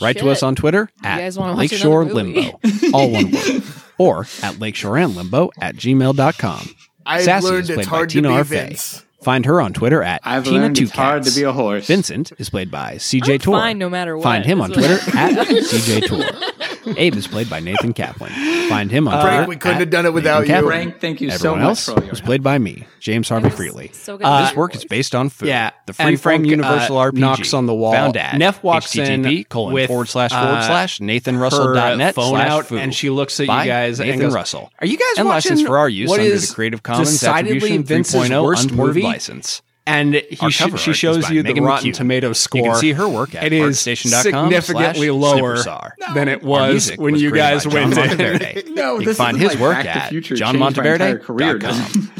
Write 0.00 0.18
to 0.18 0.30
us 0.30 0.42
on 0.42 0.54
Twitter 0.54 0.88
at 1.02 1.18
guys 1.18 1.36
Lakeshore? 1.36 2.04
Limbo, 2.04 2.58
all 2.94 3.10
one 3.10 3.30
word, 3.32 3.62
or 3.98 4.20
at 4.42 4.54
lakeshoreandlimbo 4.54 5.50
at 5.60 5.76
gmail.com. 5.76 6.70
I've 7.04 7.22
Sassy 7.24 7.46
learned 7.46 7.62
is 7.64 7.70
it's 7.70 7.76
played 7.76 7.86
by 7.86 7.90
hard 7.90 8.08
to 8.10 8.14
Tina 8.16 8.28
be 8.28 8.34
Arfey. 8.34 8.46
Vince. 8.46 9.04
Find 9.22 9.44
her 9.44 9.60
on 9.60 9.72
Twitter 9.74 10.02
at 10.02 10.20
I've 10.24 10.44
Tina 10.44 10.60
learned 10.60 10.76
Two 10.76 10.84
it's 10.84 10.92
hard 10.92 11.22
to 11.24 11.28
Cats. 11.28 11.36
be 11.36 11.42
a 11.42 11.52
horse. 11.52 11.86
Vincent 11.86 12.32
is 12.38 12.48
played 12.48 12.70
by 12.70 12.94
CJ 12.94 13.34
I'm 13.34 13.38
Tour. 13.38 13.58
fine 13.58 13.78
no 13.78 13.90
matter 13.90 14.16
what. 14.16 14.22
Find 14.24 14.44
him 14.46 14.60
on 14.62 14.70
That's 14.70 15.04
Twitter 15.04 15.18
what- 15.18 15.38
at 15.38 15.46
CJ 15.48 16.06
Tour. 16.06 16.94
Abe 16.96 17.14
is 17.16 17.26
played 17.26 17.50
by 17.50 17.60
Nathan 17.60 17.92
Kaplan. 17.92 18.30
Find 18.70 18.90
him 18.90 19.06
on 19.06 19.20
Frank, 19.20 19.36
Twitter. 19.44 19.48
we 19.48 19.56
couldn't 19.56 19.74
at 19.76 19.80
have 19.80 19.90
done 19.90 20.06
it 20.06 20.14
without 20.14 20.40
Nathan 20.40 20.48
you. 20.48 20.54
Kaplan. 20.62 20.70
Frank, 20.90 21.00
thank 21.00 21.20
you 21.20 21.28
so 21.30 21.34
Everyone 21.34 21.58
much 21.60 21.68
else 21.68 21.84
for 21.84 21.92
all 21.92 21.98
your 22.00 22.10
was 22.10 22.18
help. 22.20 22.26
played 22.26 22.42
by 22.42 22.58
me, 22.58 22.86
James 23.00 23.28
Harvey 23.28 23.50
Freely. 23.50 23.90
So 23.92 24.16
good. 24.16 24.24
Uh, 24.24 24.46
this 24.46 24.56
work 24.56 24.74
is 24.74 24.84
based 24.86 25.14
on 25.14 25.28
food. 25.28 25.48
Yeah, 25.48 25.70
the 25.86 25.94
and 25.98 26.16
freeform 26.16 26.20
Frank, 26.22 26.46
universal 26.46 26.96
uh, 26.98 27.10
RPG 27.10 27.18
knocks 27.18 27.52
on 27.52 27.66
the 27.66 27.74
wall. 27.74 27.92
Found 27.92 28.16
at 28.16 28.38
Neff 28.38 28.62
walks 28.62 28.96
in 28.96 29.22
http 29.22 29.48
colon 29.50 29.74
with, 29.74 29.88
forward 29.88 30.08
slash 30.08 30.30
forward 30.30 30.46
uh, 30.46 30.62
slash 30.62 30.98
her 30.98 31.04
nathanrussell.net 31.04 32.14
phone 32.14 32.30
slash 32.30 32.48
out, 32.48 32.66
food 32.66 32.78
and 32.80 32.94
she 32.94 33.10
looks 33.10 33.38
at 33.40 33.46
by 33.46 33.64
you 33.64 33.70
guys 33.70 34.00
and 34.00 34.08
Nathan 34.08 34.22
goes, 34.26 34.34
Russell. 34.34 34.72
"Are 34.80 34.86
you 34.86 34.96
guys 34.96 35.18
and 35.18 35.28
watching 35.28 35.50
licensed 35.50 35.66
for 35.66 35.76
our 35.78 35.88
use 35.88 36.08
what 36.08 36.20
under 36.20 36.32
is 36.32 36.48
the 36.48 36.54
Creative 36.54 36.82
Commons 36.82 37.10
decidedly 37.10 37.56
Attribution 37.58 37.82
Vince's 37.84 38.14
3.0 38.30 38.42
worst 38.44 38.70
unported 38.70 38.96
movie?" 38.96 39.06
License. 39.12 39.62
And 39.86 40.14
he 40.14 40.50
sh- 40.50 40.62
she 40.76 40.92
shows 40.92 41.24
by 41.24 41.30
you 41.32 41.42
the 41.42 41.54
Rotten 41.54 41.90
McCune. 41.90 41.94
Tomato 41.94 42.32
score. 42.32 42.58
You 42.60 42.70
can 42.70 42.74
see 42.76 42.92
her 42.92 43.08
work 43.08 43.34
at 43.34 43.42
It 43.44 43.52
is 43.52 43.78
artstation.com 43.78 44.22
significantly 44.52 45.08
slash 45.08 45.16
lower 45.40 45.56
Superstar. 45.56 45.90
than 46.14 46.28
it 46.28 46.42
was 46.42 46.90
when 46.96 47.14
was 47.14 47.22
you 47.22 47.32
guys 47.32 47.66
went 47.66 47.92
in. 47.92 47.98
Monteverde. 47.98 48.64
No, 48.74 48.98
You 48.98 49.06
this 49.06 49.16
can 49.16 49.24
find 49.26 49.36
is 49.38 49.42
his 49.42 49.52
like 49.52 49.60
work 49.60 49.84
at 49.84 50.08
Future 50.10 50.36
changed 50.36 50.58
my 50.60 50.68
entire 50.68 51.18
johnmonteverde.com. 51.18 52.12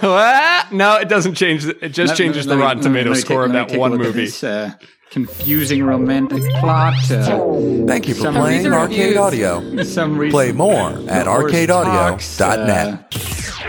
What? 0.00 0.72
no, 0.72 0.96
it 0.96 1.08
doesn't 1.08 1.34
change. 1.34 1.64
It 1.66 1.90
just 1.90 2.08
Let- 2.10 2.16
changes 2.18 2.46
let 2.46 2.54
the 2.54 2.56
me- 2.56 2.62
Rotten 2.62 2.82
let 2.82 2.90
me- 2.92 2.98
Tomato 3.02 3.14
score 3.20 3.42
take- 3.42 3.46
of 3.46 3.52
that 3.52 3.68
take 3.68 3.78
one 3.78 3.96
movie. 3.96 4.24
this, 4.24 4.42
uh, 4.42 4.72
confusing 5.10 5.84
romantic 5.84 6.42
plot. 6.54 6.94
Uh, 7.10 7.86
Thank 7.86 8.08
you 8.08 8.14
for 8.14 8.32
playing 8.32 8.66
Arcade. 8.72 9.16
Audio. 9.16 9.82
some 9.84 10.16
reason 10.18 10.32
Play 10.32 10.52
more 10.52 10.88
at 11.08 11.26
Horse 11.26 11.52
arcadeaudio.net. 11.52 13.14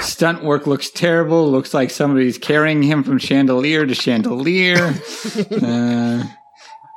talks, 0.04 0.14
stunt 0.14 0.44
work 0.44 0.68
looks 0.68 0.90
terrible. 0.90 1.50
Looks 1.50 1.74
like 1.74 1.90
somebody's 1.90 2.38
carrying 2.38 2.84
him 2.84 3.04
from 3.04 3.18
chandelier 3.18 3.86
to 3.86 3.96
chandelier. 3.96 4.78
uh, 5.62 6.24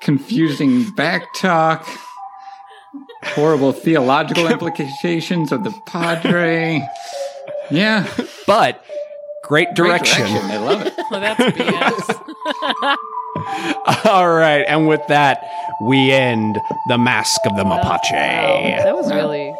confusing 0.02 0.90
back 0.94 1.22
talk. 1.34 1.86
Horrible 3.24 3.72
theological 3.72 4.46
implications 4.50 5.52
of 5.52 5.64
the 5.64 5.72
Padre. 5.86 6.86
Yeah, 7.70 8.06
But 8.46 8.84
great 9.42 9.66
great 9.74 9.74
direction. 9.74 10.26
I 10.26 10.58
love 10.58 10.86
it. 10.86 10.94
Well, 11.10 11.20
that's 11.20 11.40
BS. 11.40 12.96
All 14.06 14.28
right, 14.28 14.64
and 14.66 14.88
with 14.88 15.06
that, 15.08 15.40
we 15.82 16.10
end 16.10 16.58
the 16.88 16.98
Mask 16.98 17.40
of 17.46 17.54
the 17.56 17.62
Mapache. 17.62 18.82
that 18.82 18.96
was 18.96 19.12
really. 19.12 19.54